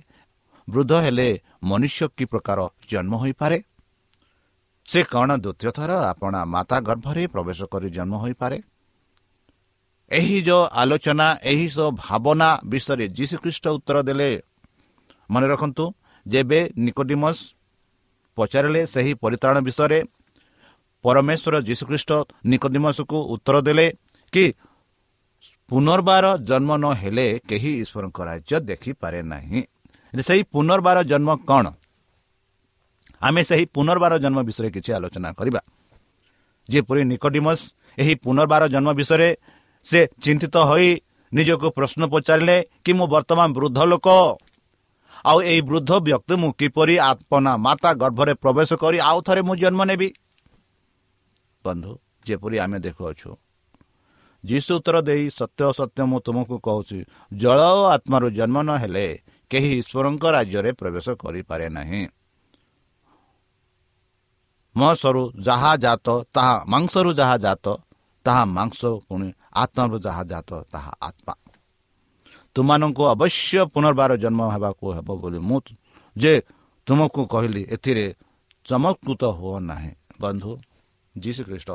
ବୃଦ୍ଧ 0.67 0.91
ହେଲେ 1.05 1.27
ମନୁଷ୍ୟ 1.63 2.07
କି 2.17 2.25
ପ୍ରକାର 2.25 2.59
ଜନ୍ମ 2.89 3.13
ହୋଇପାରେ? 3.15 3.57
ସେ 4.87 4.99
କ'ଣ 5.03 5.29
ଦ୍ୱିତୀୟ 5.37 5.71
ଥର 5.71 5.91
ଆପଣା 6.11 6.39
ମାତା 6.45 6.77
ଗର୍ଭରେ 6.79 7.23
ପ୍ରବେଶ 7.27 7.59
କରି 7.71 7.87
ଜନ୍ମ 7.89 8.13
ହୋଇପାରେ? 8.23 8.57
ଏହି 10.11 10.37
ଯେଉଁ 10.41 10.63
ଆଲୋଚନା 10.71 11.27
ଏହି 11.43 11.67
ସବୁ 11.69 11.89
ଭାବନା 12.03 12.49
ବିଷୟରେ 12.65 13.05
ଯୀଶୁଖ୍ରୀଷ୍ଟ 13.17 13.65
ଉତ୍ତର 13.67 13.97
ଦେଲେ। 14.07 14.29
ମନେ 15.31 15.47
ରଖନ୍ତୁ 15.47 15.85
ଯେବେ 16.25 16.59
ନିକୋଡିମସ୍ 16.85 17.41
ପଚାରିଲେ 18.37 18.81
ସେହି 18.93 19.13
ପରିତ୍ରାଣ 19.23 19.55
ବିଷୟରେ 19.67 19.99
ପରମେଶ୍ୱର 21.03 21.55
ଯୀଶୁଖ୍ରୀଷ୍ଟ 21.67 22.11
ନିକୋଡିମସକୁ 22.45 23.17
ଉତ୍ତର 23.33 23.55
ଦେଲେ 23.67 23.87
କି 24.33 24.45
ପୁନର୍ବାର 25.69 26.25
ଜନ୍ମ 26.49 26.71
ନ 26.77 26.85
ହେଲେ 27.01 27.27
କେହି 27.49 27.71
ଈଶ୍ୱରଙ୍କ 27.83 28.19
ରାଜ୍ୟ 28.29 28.55
ଦେଖିପାରେ 28.69 29.19
ନାହିଁ। 29.33 29.59
ସେହି 30.13 30.43
ପୁନର୍ବାର 30.53 30.97
ଜନ୍ମ 31.11 31.29
କ'ଣ? 31.49 31.65
ଆମେ 33.21 33.41
ସେହି 33.49 33.65
ପୁନର୍ବାର 33.75 34.13
ଜନ୍ମ 34.23 34.39
ବିଷୟରେ 34.47 34.69
କିଛି 34.75 34.91
ଆଲୋଚନା 34.97 35.29
କରିବା। 35.39 35.61
ଯେପରି 36.69 37.01
ନିକୋଡିମସ୍ 37.11 37.63
ଏହି 38.01 38.13
ପୁନର୍ବାର 38.23 38.63
ଜନ୍ମ 38.73 38.89
ବିଷୟରେ 38.99 39.29
ସେ 39.87 39.99
ଚିନ୍ତିତ 40.23 40.55
ହୋଇ 40.69 40.89
ନିଜକୁ 41.31 41.67
ପ୍ରଶ୍ନ 41.77 42.01
ପଚାରିଲେ 42.13 42.57
କି 42.83 42.91
ମୁଁ 42.97 43.07
ବର୍ତ୍ତମାନ 43.13 43.47
ବୃଦ୍ଧ 43.57 43.79
ଲୋକ? 43.91 44.07
ଆଉ 45.25 45.37
ଏହି 45.51 45.61
ବୃଦ୍ଧ 45.69 45.91
ବ୍ୟକ୍ତି 46.07 46.33
ମୁଁ 46.41 46.51
କିପରି 46.59 46.95
ଆପନା 47.11 47.51
ମାତା 47.57 47.89
ଗର୍ଭରେ 48.01 48.33
ପ୍ରବେଶ 48.43 48.69
କରି 48.83 48.97
ଆଉ 49.09 49.19
ଥରେ 49.27 49.41
ମୁଁ 49.47 49.55
ଜନ୍ମ 49.63 49.81
ନେବି? 49.89 50.09
ବନ୍ଧୁ 51.65 51.91
ଯେପରି 52.27 52.57
ଆମେ 52.63 52.77
ଦେଖୁଅଛୁ 52.85 53.29
ଯୀଶୁ 54.43 54.71
ଉତ୍ତର 54.77 54.97
ଦେଇ 55.01 55.23
ସତ୍ୟ 55.39 55.61
ସତ୍ୟ 55.79 56.01
ମୁଁ 56.09 56.19
ତୁମକୁ 56.25 56.55
କହୁଛି 56.67 56.99
ଜଳ 57.33 57.59
ଓ 57.79 57.81
ଆତ୍ମାରୁ 57.95 58.27
ଜନ୍ମ 58.37 58.57
ନ 58.67 58.69
ହେଲେ 58.83 59.07
କେହି 59.51 59.69
ଈଶ୍ୱରଙ୍କ 59.79 60.23
ରାଜ୍ୟରେ 60.35 60.71
ପ୍ରବେଶ 60.79 61.07
କରିପାରେ 61.23 61.67
ନାହିଁ। 61.69 62.03
ମସରୁ 64.75 65.23
ଯାହା 65.47 65.71
ଜାତ 65.75 66.07
ତାହା 66.35 66.55
ମାଂସରୁ 66.67 67.11
ଯାହା 67.19 67.37
ଜାତ 67.37 67.65
ତାହା 68.27 68.43
ମାଂସ 68.57 68.81
ପୁଣି 69.07 69.27
ଆତ୍ମାରୁ 69.61 69.97
ଯାହା 70.05 70.23
ଜାତ 70.31 70.49
ତାହା 70.71 70.91
ଆତ୍ମା। 71.07 71.33
ତୁମମାନଙ୍କୁ 72.55 73.03
ଅବଶ୍ୟ 73.13 73.59
ପୁନର୍ବାର 73.73 74.11
ଜନ୍ମ 74.23 74.41
ହେବାକୁ 74.53 74.85
ହେବ 74.97 75.09
ବୋଲି 75.21 75.39
ମୁଁ 75.49 75.59
ଯେ 76.15 76.33
ତୁମକୁ 76.87 77.21
କହିଲି 77.33 77.61
ଏଥିରେ 77.75 78.05
ଚମତ୍କୃତ 78.65 79.23
ହୁଅ 79.39 79.55
ନାହିଁ। 79.69 79.91
ବନ୍ଧୁ 80.21 80.51
ଯୀଶୁ 81.15 81.41
ଖ୍ରୀଷ୍ଟ 81.47 81.69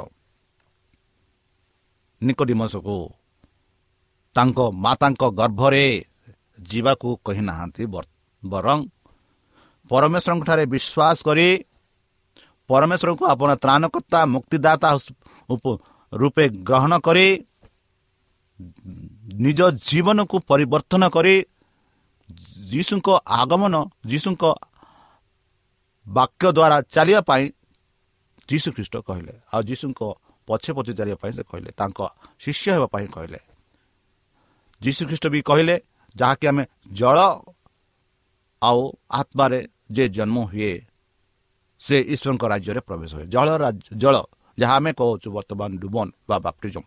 ନିକଟିମସକୁ 2.23 2.97
ତାଙ୍କ 4.35 4.59
ମାତାଙ୍କ 4.85 5.23
ଗର୍ଭରେ 5.41 5.85
ଯିବାକୁ 6.69 7.09
କହିନାହାନ୍ତି 7.27 7.85
ବରଂ 8.43 8.79
ପରମେଶ୍ୱରଙ୍କଠାରେ 9.91 10.65
ବିଶ୍ୱାସ 10.75 11.19
କରି 11.27 11.49
ପରମେଶ୍ୱରଙ୍କୁ 12.71 13.25
ଆପଣ 13.35 13.51
ତ୍ରାଣକର୍ତ୍ତା 13.63 14.21
ମୁକ୍ତିଦାତା 14.35 14.89
ରୂପେ 16.13 16.45
ଗ୍ରହଣ 16.69 16.93
କରି 17.07 17.27
ନିଜ 19.45 19.61
ଜୀବନକୁ 19.89 20.37
ପରିବର୍ତ୍ତନ 20.51 21.03
କରି 21.17 21.35
ଯୀଶୁଙ୍କ 22.73 23.09
ଆଗମନ 23.41 23.75
ଯୀଶୁଙ୍କ 24.11 24.45
ବାକ୍ୟ 26.07 26.45
ଦ୍ୱାରା 26.57 26.77
ଚାଲିବା 26.95 27.21
ପାଇଁ 27.31 27.45
ଯୀଶୁ 28.49 28.69
ଖ୍ରୀଷ୍ଟ 28.77 28.95
କହିଲେ। 29.09 29.33
ଆଉ 29.53 29.61
ଯୀଶୁଙ୍କ 29.69 30.01
ପଛେ 30.49 30.71
ପଛେ 30.77 30.93
ଚାଲିବା 30.99 31.19
ପାଇଁ 31.23 31.33
ସେ 31.37 31.43
କହିଲେ। 31.51 31.71
ତାଙ୍କ 31.81 31.99
ଶିଷ୍ୟ 32.45 32.67
ହେବା 32.75 32.89
ପାଇଁ 32.95 33.07
କହିଲେ। 33.17 33.41
ଯୀଶୁ 34.81 35.03
ଖ୍ରୀଷ୍ଟ 35.09 35.25
ବି 35.35 35.41
କହିଲେ 35.49 35.77
ଯାହାକି 36.17 36.45
ଆମେ 36.51 36.65
ଜଳ 36.93 37.19
ଆଉ 38.63 38.81
ଆତ୍ମାରେ 39.21 39.59
ଯେ 39.97 40.05
ଜନ୍ମ 40.17 40.37
ହୁଏ 40.51 40.73
ସେ 41.83 41.97
ଈଶ୍ୱରଙ୍କ 42.15 42.45
ରାଜ୍ୟରେ 42.53 42.81
ପ୍ରବେଶ 42.89 43.11
ହୁଏ। 43.17 43.27
ଜଳ 43.35 43.49
ଜଳ 44.03 44.17
ଯାହା 44.59 44.75
ଆମେ 44.79 44.91
କହୁଛୁ 45.01 45.29
ବର୍ତ୍ତମାନ 45.37 45.71
ଡୁବନ 45.83 46.07
ବା 46.29 46.37
ବାପ୍ଟିଜମ। 46.47 46.85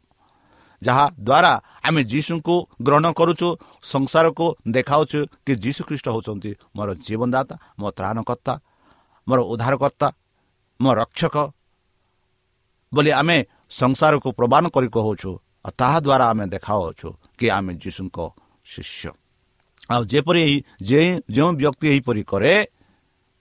ଯାହା 0.81 1.05
ଦ୍ୱାରା 1.19 1.53
ଆମେ 1.87 2.01
ଯୀଶୁଙ୍କୁ 2.11 2.55
ଗ୍ରହଣ 2.85 3.05
କରୁଛୁ 3.19 3.47
ସଂସାରକୁ 3.93 4.45
ଦେଖାଉଛୁ 4.75 5.19
କି 5.45 5.53
ଯୀଶୁ 5.63 5.81
ଖ୍ରୀଷ୍ଟ 5.87 6.07
ହେଉଛନ୍ତି 6.15 6.51
ମୋର 6.75 6.89
ଜୀବନଦାତା 7.05 7.55
ମୋ 7.79 7.87
ତ୍ରାଣକର୍ତ୍ତା 7.97 8.53
ମୋର 9.27 9.39
ଉଦ୍ଧାରକର୍ତ୍ତା 9.51 10.07
ମୋ 10.79 10.89
ରକ୍ଷକ 11.01 11.35
ବୋଲି 12.91 13.11
ଆମେ 13.19 13.37
ସଂସାରକୁ 13.71 14.29
ପ୍ରମାଣ 14.39 14.63
କରି 14.75 14.89
କହୁଛୁ 14.95 15.31
ଆଉ 15.65 15.71
ତାହା 15.79 15.97
ଦ୍ୱାରା 16.05 16.25
ଆମେ 16.31 16.45
ଦେଖାଉଛୁ 16.53 17.09
କି 17.39 17.45
ଆମେ 17.57 17.71
ଯୀଶୁଙ୍କ 17.81 18.17
ଶିଷ୍ୟ। 18.65 19.09
ଆଉ 19.93 20.01
ଯେପରି 20.11 20.43
ଯେଉଁ 21.35 21.49
ବ୍ୟକ୍ତି 21.61 21.85
ଏହିପରି 21.91 22.21
କରେ 22.31 22.53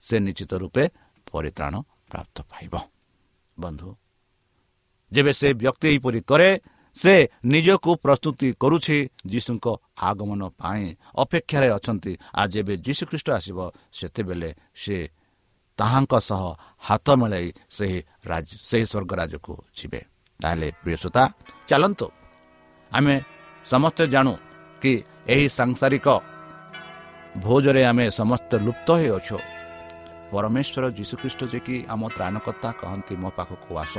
ସେ 0.03 0.15
ନିଶ୍ଚିତ 0.25 0.51
ରୂପେ 0.61 0.83
ପରିତ୍ରାଣ 1.29 1.73
ପ୍ରାପ୍ତ 2.09 2.37
ପାଇବ। 2.51 2.73
ବନ୍ଧୁ 3.57 3.89
ଯେବେ 5.11 5.31
ସେ 5.39 5.47
ବ୍ୟକ୍ତି 5.61 5.87
ଏହିପରି 5.91 6.19
କରେ 6.29 6.49
ସେ 6.97 7.15
ନିଜକୁ 7.45 7.91
ପ୍ରସ୍ତୁତି 8.03 8.47
କରୁଛି 8.61 8.97
ଯୀଶୁଙ୍କ 9.31 9.67
ଆଗମନ 10.09 10.41
ପାଇଁ। 10.59 10.85
ଅପେକ୍ଷାରେ 11.23 11.67
ଅଛନ୍ତି। 11.77 12.13
ଆଉ 12.39 12.47
ଯେବେ 12.53 12.73
ଯୀଶୁଖ୍ରୀଷ୍ଟ 12.85 13.27
ଆସିବ 13.37 13.57
ସେତେବେଳେ 13.97 14.49
ସେ 14.83 14.97
ତାହାଙ୍କ 15.79 16.13
ସହ 16.29 16.43
ହାତ 16.87 17.07
ମିଳାଇ 17.19 17.47
ସେହି 17.75 17.99
ସେହି 18.69 18.85
ସ୍ୱର୍ଗ 18.91 19.11
ରାଜକୁ 19.19 19.53
ଯିବେ। 19.77 20.01
ତାହେଲେ 20.41 20.67
ପ୍ରିୟସୋତା 20.83 21.23
ଚାଲନ୍ତୁ। 21.69 22.07
ଆମେ 22.91 23.15
ସମସ୍ତେ 23.65 24.03
ଜାଣୁ 24.07 24.33
କି 24.81 24.93
ଏହି 25.33 25.45
ସାଂସାରିକ 25.59 26.07
ଭୋଜରେ 27.43 27.81
ଆମେ 27.91 28.05
ସମସ୍ତେ 28.19 28.55
ଲୁପ୍ତ 28.65 28.87
ହୋଇଅଛୁ 28.99 29.37
ପରମେଶ୍ୱର 30.31 30.83
ଯୀଶୁଖ୍ରୀଷ୍ଟ 30.97 31.41
ଯେ 31.51 31.59
କି 31.65 31.75
ଆମ 31.93 32.01
ତ୍ରାଣକର୍ତ୍ତା 32.15 32.69
କହନ୍ତି 32.81 33.13
ମୋ 33.21 33.29
ପାଖକୁ 33.37 33.71
ଆସ। 33.83 33.95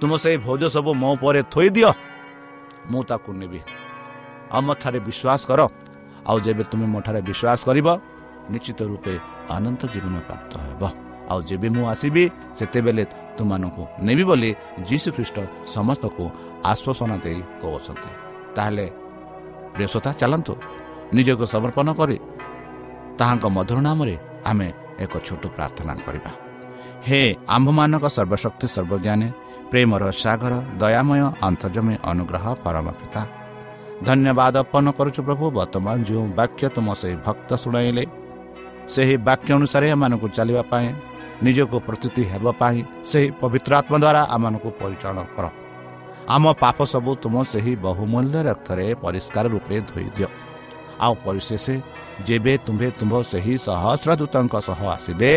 ତୁମ 0.00 0.12
ସେଇ 0.22 0.36
ଭୋଜ 0.46 0.62
ସବୁ 0.74 0.90
ମୋ 1.02 1.08
ଉପରେ 1.14 1.40
ଥୋଇଦିଅ। 1.52 1.90
ମୁଁ 2.90 3.02
ତାକୁ 3.10 3.30
ନେବି। 3.40 3.60
ଆଉ 4.54 4.60
ମୋ 4.66 4.72
ଠାରେ 4.82 4.98
ବିଶ୍ୱାସ 5.08 5.40
କର। 5.50 5.60
ଆଉ 6.28 6.36
ଯେବେ 6.44 6.62
ତୁମେ 6.70 6.86
ମୋ 6.92 7.00
ଠାରେ 7.06 7.20
ବିଶ୍ୱାସ 7.28 7.60
କରିବ 7.68 7.88
ନିଶ୍ଚିତ 8.52 8.80
ରୂପେ 8.90 9.14
ଅନନ୍ତ 9.56 9.82
ଜୀବନ 9.94 10.14
ପ୍ରାପ୍ତ 10.28 10.52
ହେବ। 10.66 10.82
ଆଉ 11.30 11.38
ଯେବେ 11.48 11.68
ମୁଁ 11.74 11.84
ଆସିବି 11.92 12.24
ସେତେବେଳେ 12.58 13.04
ତୁମମାନଙ୍କୁ 13.38 13.82
ନେବି 14.06 14.24
ବୋଲି 14.30 14.50
ଯୀଶୁ 14.88 15.08
ଖ୍ରୀଷ୍ଟ 15.16 15.38
ସମସ୍ତଙ୍କୁ 15.74 16.24
ଆଶ୍ୱାସନା 16.70 17.16
ଦେଇ 17.24 17.40
କହୁଛନ୍ତି। 17.62 18.10
ତାହେଲେ 18.56 18.86
ପ୍ରିୟସତା 19.74 20.10
ଚାଲନ୍ତୁ। 20.20 20.54
ନିଜକୁ 21.16 21.44
ସମର୍ପଣ 21.54 21.88
କରି 22.00 22.16
ତାହାଙ୍କ 23.18 23.44
ମଧୁର 23.56 23.78
ନାମରେ 23.86 24.14
ଆମେ 24.50 24.68
ଏକ 25.04 25.12
ଛୋଟ 25.26 25.42
ପ୍ରାର୍ଥନା 25.56 25.94
କରିବା। 26.06 26.30
ହେ 27.06 27.20
ଆମ୍ଭମାନଙ୍କ 27.54 28.06
ସର୍ବଶକ୍ତି 28.16 28.66
ସର୍ବଜ୍ଞାନୀ 28.74 29.28
ପ୍ରେମର 29.70 30.02
ସାଗର 30.22 30.52
ଦୟାମୟ 30.82 31.22
ଅନ୍ତର୍ଜମୀ 31.48 31.94
ଅନୁଗ୍ରହ 32.10 32.44
ପରମ 32.64 32.86
ପିତା 33.00 33.22
ଧନ୍ୟବାଦ 34.06 34.54
ଅର୍ପଣ 34.62 34.86
କରୁଛୁ 34.98 35.20
ପ୍ରଭୁ 35.28 35.44
ବର୍ତ୍ତମାନ 35.58 35.96
ଯେଉଁ 36.08 36.24
ବାକ୍ୟ 36.38 36.62
ତୁମ 36.76 36.88
ସେହି 37.00 37.16
ଭକ୍ତ 37.26 37.50
ଶୁଣାଇଲେ 37.62 38.04
ସେହି 38.94 39.16
ବାକ୍ୟ 39.28 39.48
ଅନୁସାରେ 39.58 39.86
ଏମାନଙ୍କୁ 39.94 40.26
ଚାଲିବା 40.36 40.62
ପାଇଁ 40.72 40.88
ନିଜକୁ 41.44 41.76
ପ୍ରସ୍ତୁତି 41.86 42.22
ହେବା 42.32 42.52
ପାଇଁ 42.60 42.78
ସେହି 43.10 43.28
ପବିତ୍ର 43.40 43.72
ଆତ୍ମା 43.80 43.96
ଦ୍ୱାରା 44.04 44.22
ଆମମାନଙ୍କୁ 44.34 44.68
ପରିଚାଳନା 44.80 45.24
କର। 45.34 45.46
ଆମ 46.34 46.44
ପାପ 46.62 46.78
ସବୁ 46.92 47.12
ତୁମ 47.22 47.34
ସେହି 47.52 47.72
ବହୁମୂଲ୍ୟ 47.86 48.36
ରକ୍ତରେ 48.48 48.86
ପରିଷ୍କାର 49.02 49.44
ରୂପେ 49.54 49.76
ଧୋଇ 49.90 50.08
ଦିଅ। 50.16 50.28
ଆଉ 51.04 51.14
ପରିଶେଷ 51.24 51.64
ଯେବେ 52.26 52.52
ତୁମ୍ଭେ 52.66 52.88
ତୁମ୍ଭ 52.98 53.14
ସେହି 53.32 53.54
ସହସ୍ର 53.66 54.10
ଦୂତଙ୍କ 54.20 54.54
ସହ 54.68 54.80
ଆସିବେ 54.96 55.32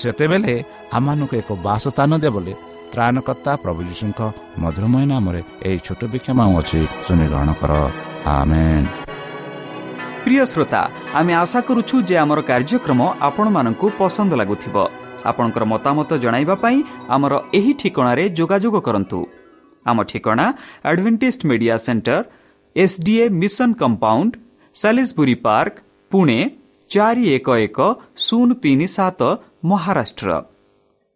ସେତେବେଳେ 0.00 0.54
ଆମମାନଙ୍କୁ 0.96 1.34
ଏକ 1.40 1.50
ବାସସ୍ଥାନ 1.66 2.12
ଦେ 2.22 2.28
ବୋଲି 2.34 2.54
ତ୍ରାଣକର୍ତ୍ତା 2.92 3.52
ପ୍ରଭୁ 3.64 3.80
ଯୀଶୁଙ୍କ 3.88 4.20
ମଧୁରମୟ 4.62 5.04
ନାମରେ 5.12 5.40
ଏହି 5.68 5.78
ଛୋଟ 5.86 6.00
ବିକ୍ଷମା 6.12 6.44
ଅଛି 6.60 6.80
ଶୁନିଗ୍ରହଣ 7.06 7.50
କର। 7.60 7.72
ପ୍ରିୟ 10.24 10.44
ଶ୍ରୋତା 10.52 10.82
ଆମେ 11.18 11.32
ଆଶା 11.42 11.60
କରୁଛୁ 11.68 11.96
ଯେ 12.08 12.16
ଆମର 12.22 12.40
କାର୍ଯ୍ୟକ୍ରମ 12.50 13.00
ଆପଣମାନଙ୍କୁ 13.28 13.86
ପସନ୍ଦ 13.98 14.32
ଲାଗୁଥିବ। 14.40 14.76
ଆପଣଙ୍କର 15.30 15.64
ମତାମତ 15.72 16.10
ଜଣାଇବା 16.24 16.54
ପାଇଁ 16.64 16.78
ଆମର 17.14 17.32
ଏହି 17.58 17.72
ଠିକଣାରେ 17.80 18.24
ଯୋଗାଯୋଗ 18.38 18.76
କରନ୍ତୁ। 18.86 19.18
ଆମ 19.86 19.98
ଠିକଣା 20.10 20.46
Adventist 20.90 21.46
media 21.48 21.76
centre 21.86 22.22
SDA 22.76 23.24
mission 23.40 23.70
compound 23.80 24.32
Salisbury 24.76 25.34
park 25.46 25.74
Pune 26.10 26.38
ଚାରି 26.90 27.24
ଏକ 27.36 27.48
ଏକ 27.66 27.78
ଶୂନ 28.24 28.48
ତିନି 28.62 28.86
ସାତ 28.96 29.20
Maharashtra. 29.70 30.28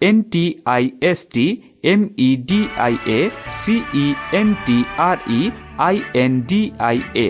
N 0.00 0.16
T 0.30 0.44
I 0.66 0.82
S 1.00 1.20
T 1.34 1.46
M 1.84 2.00
E 2.18 2.28
D 2.48 2.60
I 2.78 2.94
A 3.10 3.20
C 3.52 3.74
E 3.94 4.06
N 4.32 4.48
T 4.66 4.78
R 4.98 5.16
E 5.30 5.40
I 5.78 5.96
N 6.14 6.32
D 6.40 6.60
I 6.80 6.96
A 7.16 7.28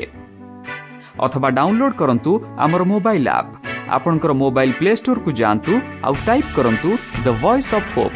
অথবা 1.19 1.49
ডাউনলোড 1.51 1.93
করন্তু 1.93 2.31
আমার 2.57 2.83
mobile 2.85 3.25
app 3.29 3.47
আপনকর 3.89 4.33
মোবাইল 4.35 4.71
প্লে 4.73 4.91
স্টোর 4.97 5.19
কু 5.21 5.31
জানতু 5.33 5.73
আউ 6.03 6.15
টাইপ 6.27 6.45
করন্তু 6.57 6.89
দ্য 7.25 7.33
ভয়েস 7.43 7.69
অফ 7.75 7.85
হোপ 7.97 8.13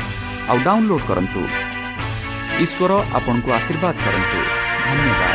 আউ 0.49 0.57
download 0.65 1.03
করন্তু 1.09 1.41
ঈশ্বর 2.61 2.91
আপনার 3.15 3.57
আশীর্বাদ 3.57 3.95
করন্তু 4.05 4.39
ধন্যবাদ 4.87 5.30